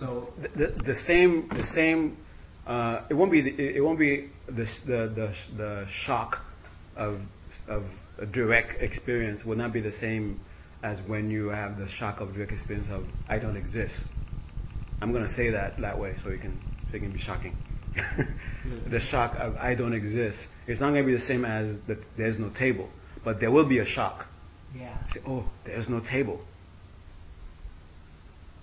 [0.00, 2.16] So the, the, the same the same
[2.66, 6.38] uh, it won't be the, it won't be the, the the the shock
[6.96, 7.20] of
[7.68, 7.82] of
[8.24, 10.40] direct experience will not be the same
[10.82, 13.94] as when you have the shock of direct experience of I don't exist.
[15.02, 16.58] I'm going to say that that way so it can
[16.90, 17.56] so it can be shocking.
[18.90, 20.38] the shock of I don't exist.
[20.66, 22.88] It's not going to be the same as that there's no table.
[23.24, 24.26] But there will be a shock.
[24.72, 24.96] Yeah.
[25.12, 26.40] Say, oh, there's no table.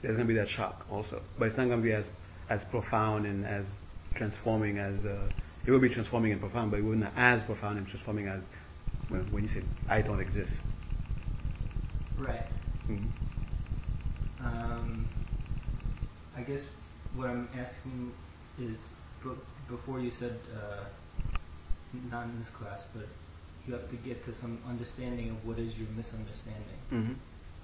[0.02, 1.22] There's going to be that shock also.
[1.38, 2.06] But it's not going to be as,
[2.50, 3.66] as profound and as
[4.16, 5.04] transforming as.
[5.06, 5.30] Uh,
[5.66, 8.42] it will be transforming and profound, but it will not as profound and transforming as
[9.14, 10.54] when, when you say, I don't exist.
[12.18, 12.46] Right.
[12.90, 14.46] Mm-hmm.
[14.46, 15.08] Um,
[16.36, 16.62] I guess
[17.16, 18.12] what I'm asking
[18.60, 18.78] is
[19.70, 20.86] before you said, uh,
[22.10, 23.06] not in this class, but
[23.68, 26.80] you have to get to some understanding of what is your misunderstanding.
[26.92, 27.14] Mm-hmm.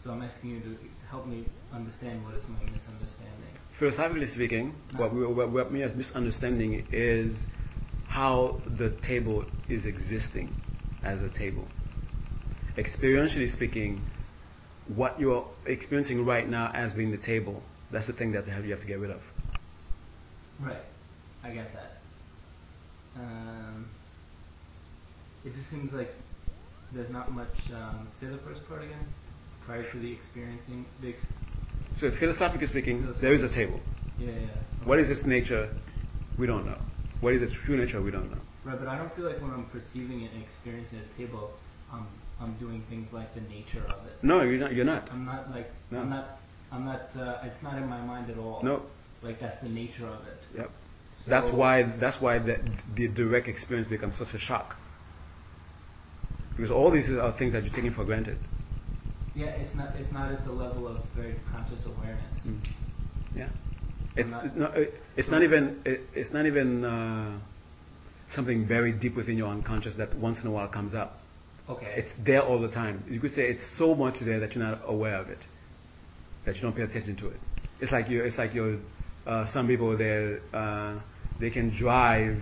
[0.04, 0.78] So I'm asking you to
[1.10, 3.58] help me understand what is my misunderstanding.
[3.80, 5.02] Philosophically speaking, no.
[5.02, 7.36] what, we, what, what misunderstanding is
[8.08, 10.54] how the table is existing
[11.04, 11.68] as a table.
[12.78, 14.02] Experientially speaking,
[14.96, 17.62] what you're experiencing right now as being the table,
[17.92, 19.22] that's the thing that you have to get rid of.
[20.62, 20.82] Right.
[21.44, 21.92] I get that.
[23.16, 23.90] Um,
[25.46, 26.10] it just seems like
[26.94, 27.48] there's not much.
[27.74, 29.06] Um, say the first part again.
[29.66, 31.10] Prior to the experiencing the.
[31.10, 31.26] Ex-
[32.00, 33.22] so philosophically speaking, philosophically.
[33.22, 33.80] there is a table.
[34.18, 34.38] Yeah, yeah.
[34.38, 34.50] Okay.
[34.86, 35.74] What is its nature?
[36.38, 36.78] We don't know.
[37.22, 38.02] What is its true nature?
[38.02, 38.42] We don't know.
[38.66, 41.52] Right, but I don't feel like when I'm perceiving it and experiencing this table,
[41.92, 42.08] I'm
[42.42, 44.14] I'm doing things like the nature of it.
[44.24, 44.74] No, you're not.
[44.74, 45.10] You're not.
[45.12, 45.68] I'm not like.
[45.92, 46.00] No.
[46.00, 46.40] I'm not.
[46.72, 47.02] I'm not.
[47.16, 48.62] Uh, it's not in my mind at all.
[48.64, 48.84] No.
[49.22, 50.40] Like that's the nature of it.
[50.58, 50.72] Yep.
[51.24, 51.84] So that's why.
[52.00, 52.58] That's why the,
[52.96, 54.76] the direct experience becomes such a shock.
[56.56, 58.38] Because all these are things that you're taking for granted.
[59.36, 62.40] Yeah, it's not it's not at the level of very conscious awareness.
[62.46, 62.60] Mm.
[63.36, 63.50] Yeah,
[64.16, 64.74] it's not, not,
[65.16, 67.40] it's not even it, it's not even uh,
[68.36, 71.20] something very deep within your unconscious that once in a while comes up.
[71.70, 71.94] Okay.
[71.98, 73.04] It's there all the time.
[73.10, 75.38] You could say it's so much there that you're not aware of it,
[76.46, 77.40] that you don't pay attention to it.
[77.80, 78.24] It's like you.
[78.24, 78.82] It's like you.
[79.28, 81.00] Uh, some people they uh,
[81.40, 82.42] they can drive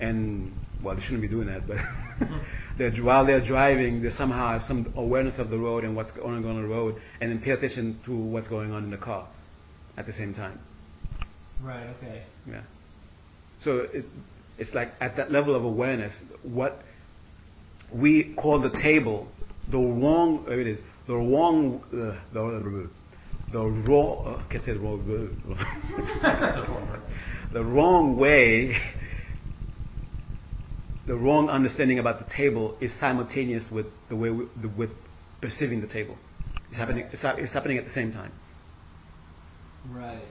[0.00, 0.52] and
[0.84, 1.78] well they shouldn't be doing that, but
[2.78, 6.44] they're, while they're driving, they somehow have some awareness of the road and what's going
[6.44, 9.28] on on the road, and then pay attention to what's going on in the car
[9.96, 10.60] at the same time.
[11.62, 11.88] Right.
[11.96, 12.22] Okay.
[12.48, 12.62] Yeah.
[13.64, 14.04] So it,
[14.58, 16.12] it's like at that level of awareness,
[16.42, 16.80] what
[17.92, 19.28] we call the table,
[19.70, 22.90] the wrong, it is, the wrong, uh, the,
[23.52, 25.04] the wrong, uh, I can say the wrong,
[27.52, 28.76] the wrong way,
[31.06, 34.90] the wrong understanding about the table is simultaneous with the way we, the, with
[35.40, 36.16] perceiving the table.
[36.68, 37.08] It's happening.
[37.10, 38.32] It's, it's happening at the same time.
[39.90, 40.22] Right.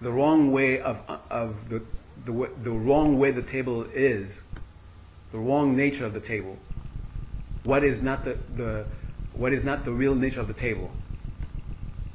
[0.00, 0.96] The wrong way of
[1.30, 1.82] of the
[2.26, 4.30] the the wrong way the table is,
[5.32, 6.56] the wrong nature of the table.
[7.64, 8.86] What is not the the
[9.34, 10.90] what is not the real nature of the table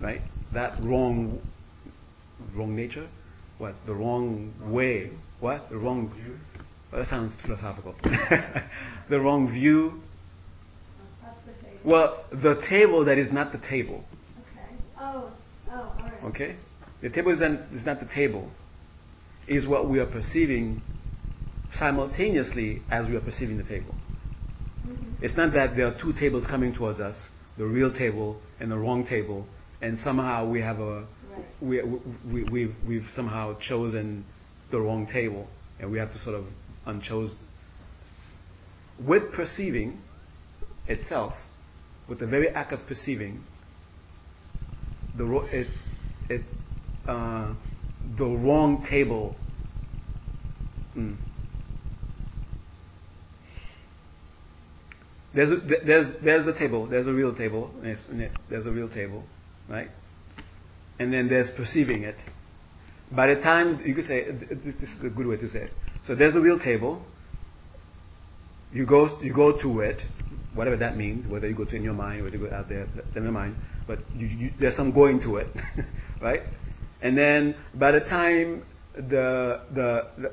[0.02, 0.22] right?
[0.54, 1.42] That wrong,
[2.56, 3.08] wrong nature,
[3.58, 3.76] what?
[3.86, 5.70] The wrong way, what?
[5.70, 6.38] The wrong view.
[6.92, 7.96] Well, that sounds philosophical.
[9.10, 10.02] the wrong view.
[11.46, 14.04] The well, the table that is not the table.
[14.42, 14.76] Okay.
[15.00, 15.32] Oh,
[15.70, 16.24] oh, all right.
[16.26, 16.56] Okay?
[17.02, 18.50] The table is, not, is not the table.
[19.50, 20.82] Is what we are perceiving
[21.78, 23.96] simultaneously as we are perceiving the table.
[24.88, 25.24] Mm-hmm.
[25.24, 27.16] It's not that there are two tables coming towards us,
[27.58, 29.46] the real table and the wrong table,
[29.82, 31.46] and somehow we have a right.
[31.62, 31.82] we,
[32.32, 34.26] we, we, we've somehow chosen
[34.72, 35.48] the wrong table
[35.80, 36.46] and we have to sort of
[36.88, 37.34] unchoose
[39.06, 40.00] with perceiving
[40.88, 41.34] itself
[42.08, 43.44] with the very act of perceiving
[45.18, 45.68] the it,
[46.30, 46.42] it
[47.08, 47.54] uh,
[48.18, 49.36] the wrong table
[50.96, 51.16] mm.
[55.34, 59.24] there's a, there's there's the table there's a real table there's a real table
[59.70, 59.88] right?
[61.00, 62.16] And then there's perceiving it.
[63.12, 65.72] By the time, you could say, this is a good way to say it.
[66.06, 67.02] So there's a real table.
[68.74, 70.02] You go, you go to it,
[70.54, 72.88] whatever that means, whether you go to in your mind, whether you go out there,
[73.16, 73.56] your mind,
[73.88, 75.48] but you, you, there's some going to it,
[76.22, 76.42] right?
[77.02, 78.64] And then by the time
[78.96, 80.32] the, the, the,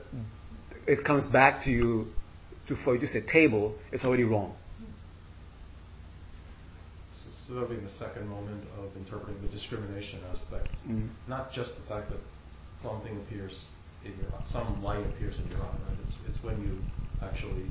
[0.87, 2.09] it comes back to you,
[2.69, 4.55] to, for you to say table, it's already wrong
[7.49, 10.69] So, serving the second moment of interpreting the discrimination aspect.
[10.89, 11.09] Mm.
[11.29, 12.19] Not just the fact that
[12.83, 13.57] something appears
[14.05, 15.99] in your some light appears in your eye, right?
[16.03, 16.79] It's, it's when you
[17.27, 17.67] actually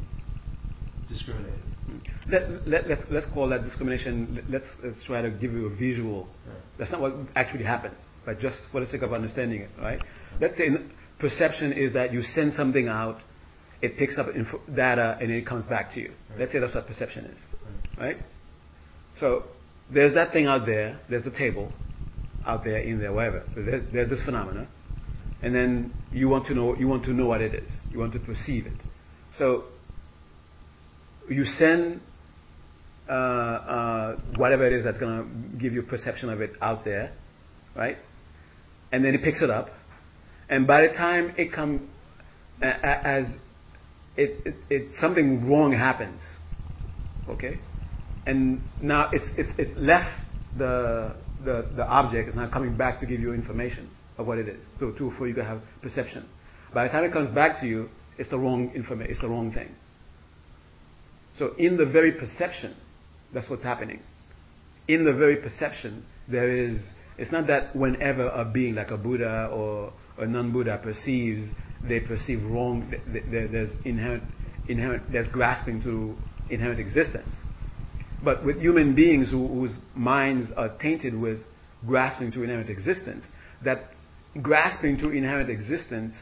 [1.09, 1.53] discriminate.
[1.89, 2.01] Mm.
[2.29, 6.27] Let, let, let's, let's call that discrimination, let's, let's try to give you a visual.
[6.47, 6.57] Right.
[6.79, 9.99] That's not what actually happens, but just for the sake of understanding it, right?
[10.39, 10.69] Let's say
[11.19, 13.17] perception is that you send something out,
[13.81, 16.11] it picks up info, data, and it comes back to you.
[16.31, 16.41] Right.
[16.41, 17.39] Let's say that's what perception is,
[17.97, 18.15] right?
[18.15, 18.17] right?
[19.19, 19.43] So
[19.93, 21.71] there's that thing out there, there's the table
[22.45, 23.43] out there, in there, wherever.
[23.55, 24.67] So there's, there's this phenomena.
[25.41, 27.69] And then you want to know you want to know what it is.
[27.91, 28.73] You want to perceive it.
[29.37, 29.65] So
[31.29, 32.01] you send
[33.07, 37.13] uh, uh, whatever it is that's going to give you perception of it out there,
[37.75, 37.97] right?
[38.95, 39.67] And then it picks it up,
[40.47, 41.81] and by the time it comes,
[42.61, 43.25] as
[44.15, 46.21] it, it, it, something wrong happens,
[47.27, 47.59] okay?
[48.25, 50.09] and now it's, it, it left
[50.57, 54.47] the, the, the object, it's now coming back to give you information of what it
[54.47, 56.27] is, so to, for you to have perception.
[56.73, 59.51] By the time it comes back to you, it's the wrong information, it's the wrong
[59.51, 59.69] thing.
[61.37, 62.75] So in the very perception,
[63.33, 63.99] that's what's happening.
[64.87, 66.79] In the very perception, there is,
[67.17, 71.43] it's not that whenever a being like a Buddha or a non-Buddha perceives,
[71.87, 74.23] they perceive wrong, there's inherent,
[74.67, 76.15] inherent, there's grasping to
[76.49, 77.33] inherent existence.
[78.23, 81.39] But with human beings who, whose minds are tainted with
[81.85, 83.25] grasping to inherent existence,
[83.63, 83.91] that
[84.41, 86.13] grasping to inherent existence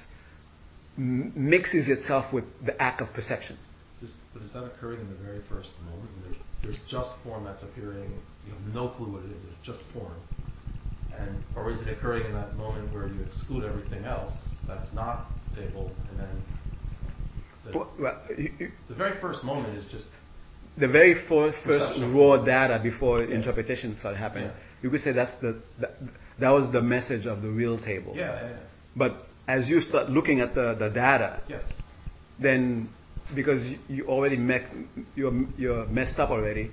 [0.97, 3.57] mixes itself with the act of perception.
[4.33, 6.09] But is that occurring in the very first moment?
[6.23, 8.11] There's, there's just form that's appearing.
[8.45, 9.41] You have no clue what it is.
[9.43, 10.13] It's just form.
[11.19, 14.31] And or is it occurring in that moment where you exclude everything else
[14.67, 16.43] that's not table, and then
[17.65, 20.07] the, well, well, you, you, the very first moment is just
[20.77, 23.35] the very first, first raw data before yeah.
[23.35, 24.47] interpretation started happening.
[24.47, 24.53] Yeah.
[24.81, 25.91] You could say that's the that,
[26.39, 28.13] that, was the message of the real table.
[28.15, 28.57] Yeah, yeah,
[28.95, 29.15] But
[29.47, 31.63] as you start looking at the, the data, yes.
[32.39, 32.89] then
[33.35, 34.37] because you, already
[35.15, 36.71] you're messed up already.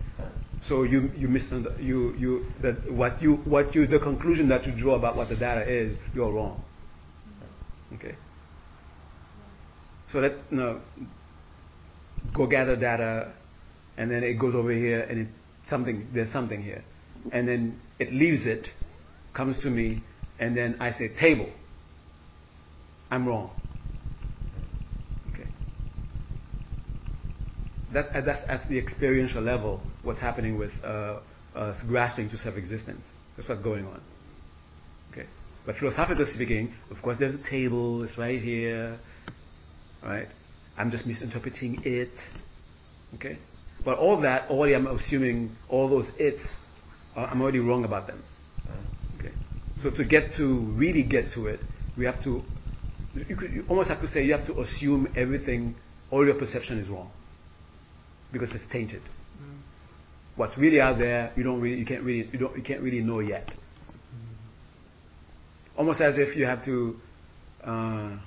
[0.69, 4.79] So you you missed you you that what you what you the conclusion that you
[4.79, 6.63] draw about what the data is you're wrong.
[7.95, 8.15] Okay.
[10.13, 10.81] So let know,
[12.35, 13.33] go gather data
[13.97, 15.29] and then it goes over here and it,
[15.69, 16.83] something there's something here
[17.33, 18.67] and then it leaves it
[19.35, 20.03] comes to me
[20.39, 21.49] and then i say table
[23.11, 23.51] i'm wrong
[25.33, 25.49] okay That, uh,
[27.93, 31.21] that's at the experiential level what's happening with uh,
[31.89, 33.03] grasping to self-existence.
[33.37, 34.01] That's what's going on.
[35.13, 35.27] Okay.
[35.67, 38.03] But philosophically speaking, of course, there's a table.
[38.05, 38.99] It's right here.
[40.03, 40.29] Right.
[40.79, 42.11] I'm just misinterpreting it.
[43.17, 43.39] Okay.
[43.85, 46.43] But all that, already I'm assuming all those it's,
[47.17, 48.23] uh, I'm already wrong about them.
[49.19, 49.33] Okay.
[49.83, 51.61] So to get to really get to it,
[51.97, 52.43] we have to.
[53.15, 55.75] You almost have to say you have to assume everything,
[56.13, 57.11] all your perception is wrong,
[58.33, 59.03] because it's tainted.
[59.03, 59.61] Mm.
[60.37, 63.01] What's really out there, you don't really, you can't really, you don't, you can't really
[63.01, 63.47] know yet.
[63.47, 64.37] Mm.
[65.79, 66.97] Almost as if you have to.
[67.65, 68.19] Uh,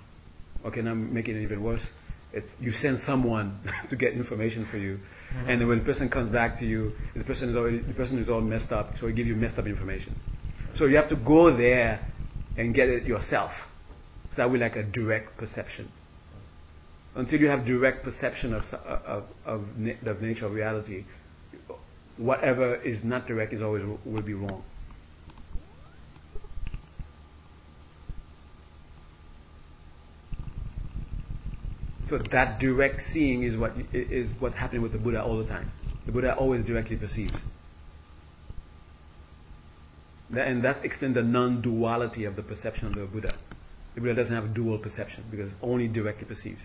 [0.65, 1.85] okay, now I'm making it even worse.
[2.33, 3.59] It's, you send someone
[3.89, 5.49] to get information for you, mm-hmm.
[5.49, 8.17] and then when the person comes back to you, the person is already the person
[8.17, 10.15] is all messed up, so he give you messed up information.
[10.77, 12.07] So you have to go there
[12.57, 13.51] and get it yourself.
[14.31, 15.91] So that will like a direct perception.
[17.15, 21.05] Until you have direct perception of of, of the nature of reality,
[22.17, 24.63] whatever is not direct is always will be wrong.
[32.09, 35.71] So that direct seeing is what is what's happening with the Buddha all the time.
[36.05, 37.37] The Buddha always directly perceives.
[40.35, 43.35] And that explains the non-duality of the perception of the Buddha.
[43.95, 46.61] The Buddha doesn't have dual perception because only directly perceives.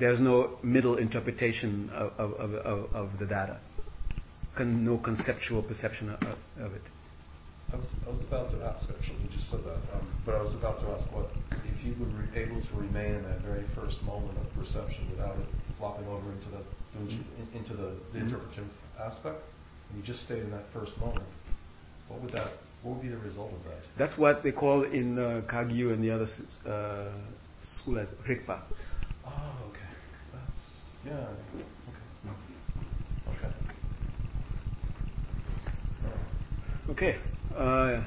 [0.00, 3.60] There's no middle interpretation of, of, of, of the data.
[4.56, 6.22] Con, no conceptual perception of,
[6.58, 6.82] of it.
[7.72, 10.42] I was, I was about to ask, actually, you just said that, um, but I
[10.42, 14.02] was about to ask what, if you were able to remain in that very first
[14.02, 15.46] moment of perception without it
[15.78, 16.62] flopping over into the,
[17.56, 18.26] into the, the mm-hmm.
[18.26, 18.66] interpretive
[18.98, 19.38] aspect,
[19.88, 21.24] and you just stayed in that first moment,
[22.08, 22.50] what would that,
[22.82, 23.84] what would be the result of that?
[23.98, 26.26] That's what they call in uh, Kagyu and the other
[26.66, 27.12] uh,
[27.78, 28.62] school as Rigpa.
[29.24, 29.89] Oh, okay.
[31.04, 31.12] Yeah,
[31.88, 32.04] okay.
[33.28, 33.52] Okay.
[36.90, 37.16] Okay.
[37.56, 38.04] Uh,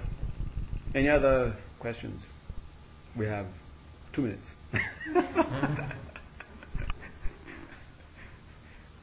[0.94, 2.22] any other questions?
[3.18, 3.48] We have
[4.14, 4.46] two minutes.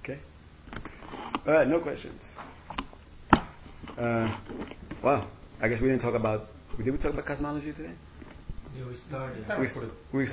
[0.02, 0.18] okay.
[1.46, 2.20] All right, no questions.
[3.98, 4.36] Uh,
[5.02, 5.28] well,
[5.60, 6.46] I guess we didn't talk about.
[6.76, 7.94] Did we talk about cosmology today?
[8.76, 9.44] Yeah, we started.
[10.12, 10.28] We, we,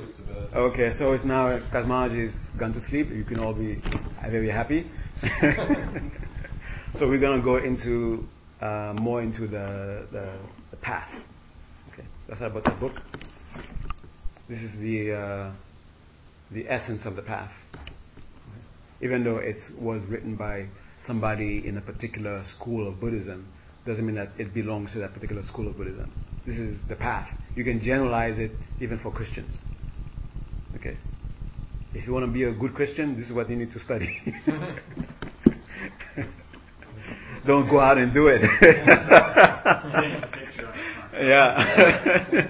[0.54, 3.10] okay, so it's now cosmology is gone to sleep.
[3.10, 3.82] You can all be
[4.30, 4.86] very happy.
[7.00, 8.26] so we're gonna go into
[8.62, 10.38] uh, more into the, the,
[10.70, 11.10] the, path.
[11.92, 12.94] Okay, that's about the book.
[14.48, 15.54] This is the uh,
[16.52, 17.52] the essence of the path.
[19.02, 20.68] Even though it was written by
[21.08, 23.48] somebody in a particular school of Buddhism,
[23.86, 26.12] doesn't mean that it belongs to that particular school of Buddhism.
[26.48, 27.28] This is the path.
[27.56, 29.54] You can generalize it even for Christians.
[30.78, 30.98] Okay?
[31.94, 34.18] If you want to be a good Christian, this is what you need to study.
[37.46, 38.42] Don't go out and do it.
[41.14, 42.48] yeah.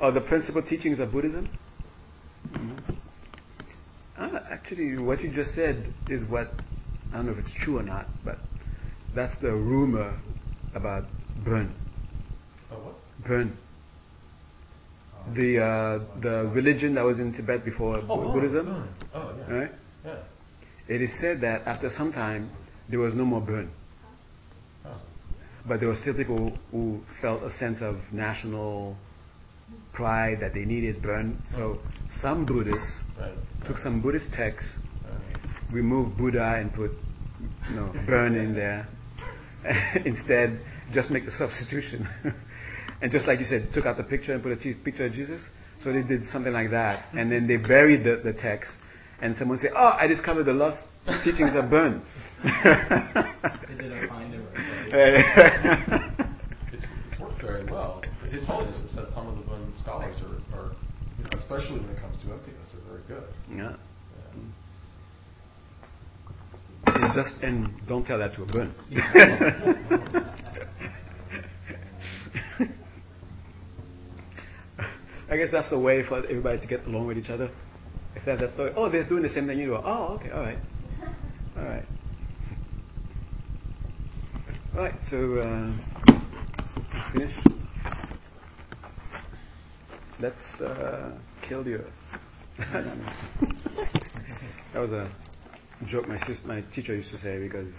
[0.00, 1.50] oh, the principal teachings of Buddhism?
[2.52, 2.94] Mm-hmm.
[4.16, 6.48] Uh, actually, what you just said is what,
[7.12, 8.38] I don't know if it's true or not, but
[9.14, 10.18] that's the rumor
[10.74, 11.04] about
[11.44, 11.74] Bon.
[12.70, 12.94] Oh, what?
[13.30, 13.50] Oh.
[15.34, 18.88] The uh, the religion that was in Tibet before oh, Buddhism.
[19.14, 19.54] Oh, oh, yeah.
[19.54, 19.70] Right?
[20.04, 20.16] Yeah.
[20.88, 22.50] It is said that after some time,
[22.88, 23.70] there was no more Bon.
[25.66, 28.96] But there were still people who felt a sense of national
[29.92, 31.42] pride that they needed Bon.
[31.50, 31.78] So
[32.22, 33.34] some Buddhists right.
[33.66, 34.70] took some Buddhist texts,
[35.70, 36.92] removed Buddha and put
[37.68, 38.88] you know, Bon in there.
[40.06, 40.60] Instead,
[40.92, 42.08] just make the substitution.
[43.02, 45.40] and just like you said, took out the picture and put a picture of Jesus.
[45.82, 47.06] So they did something like that.
[47.14, 48.70] And then they buried the, the text
[49.20, 50.78] and someone said, "Oh, I discovered the lost
[51.24, 52.02] teachings of Bon."
[52.42, 52.50] they
[53.74, 54.40] didn't find it.
[56.72, 58.02] it's, it's worked very well.
[58.30, 60.72] His Holiness has said some of the Bon scholars are, are
[61.18, 63.28] you know, especially when it comes to emptiness, are very good.
[63.50, 63.76] Yeah.
[66.86, 67.14] yeah.
[67.14, 68.74] Just and don't tell that to a Bon.
[75.30, 77.50] I guess that's the way for everybody to get along with each other.
[78.16, 79.74] If that's the story, oh, they're doing the same thing you do.
[79.76, 80.58] Oh, okay, all right,
[81.56, 81.84] all right,
[84.74, 84.94] all right.
[85.10, 85.72] So uh,
[87.12, 87.34] finish.
[90.20, 91.12] Let's uh,
[91.46, 91.94] kill the earth.
[94.72, 95.08] that was a
[95.86, 97.72] joke my sister, my teacher used to say because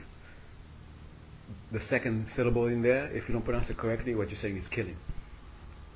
[1.71, 4.67] the second syllable in there, if you don't pronounce it correctly, what you're saying is
[4.69, 4.95] killing.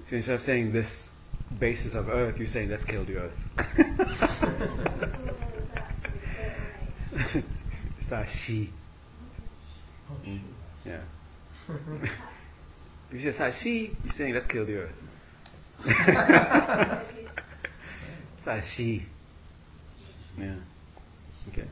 [0.10, 0.88] So instead of saying this
[1.60, 3.36] basis of earth, you're saying let's kill the earth.
[8.10, 8.70] Sashi.
[10.26, 10.42] Mm.
[10.86, 11.02] Yeah.
[13.12, 14.96] if you say Sashi, you're saying let's kill the earth.
[18.46, 19.04] Sashi.
[20.38, 20.56] Yeah.
[21.50, 21.68] Okay.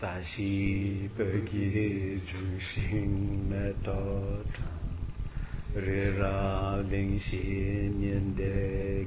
[0.00, 4.46] Sashi pergi junxing method
[8.00, 9.04] nian de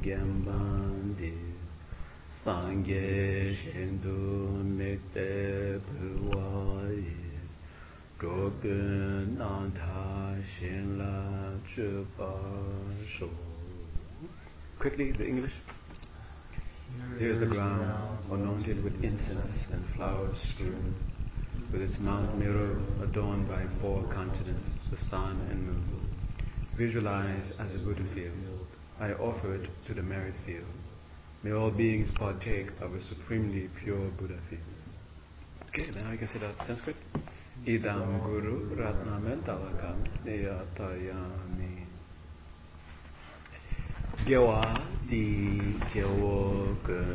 [14.80, 15.52] Quickly, the English.
[17.18, 20.96] Here's the ground, anointed with incense and flowers strewn,
[21.72, 26.11] with its mount mirror adorned by four continents, the sun and moon.
[26.82, 28.66] Visualized as a Buddha field,
[29.00, 30.66] I offer it to the merit field.
[31.44, 34.64] May all beings partake of a supremely pure Buddha field.
[35.68, 36.96] Okay, now I can say that Sanskrit.
[37.68, 41.86] Idam Guru Ratnamantalakam Niyatayami.
[44.26, 44.76] Gewa
[45.08, 45.60] di
[45.94, 47.06] gewo ge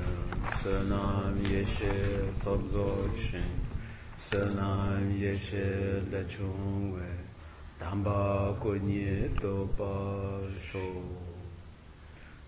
[0.62, 3.66] senam yeshe sobzo shin
[4.30, 7.02] senam yeshe lechung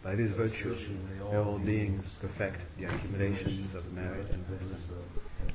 [0.02, 0.74] by this virtue,
[1.10, 4.78] may all beings perfect the accumulations of merit and wisdom,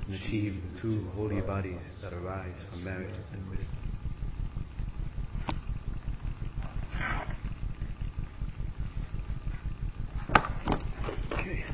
[0.06, 3.68] and achieve the two holy bodies that arise from merit and wisdom.
[11.32, 11.66] Okay.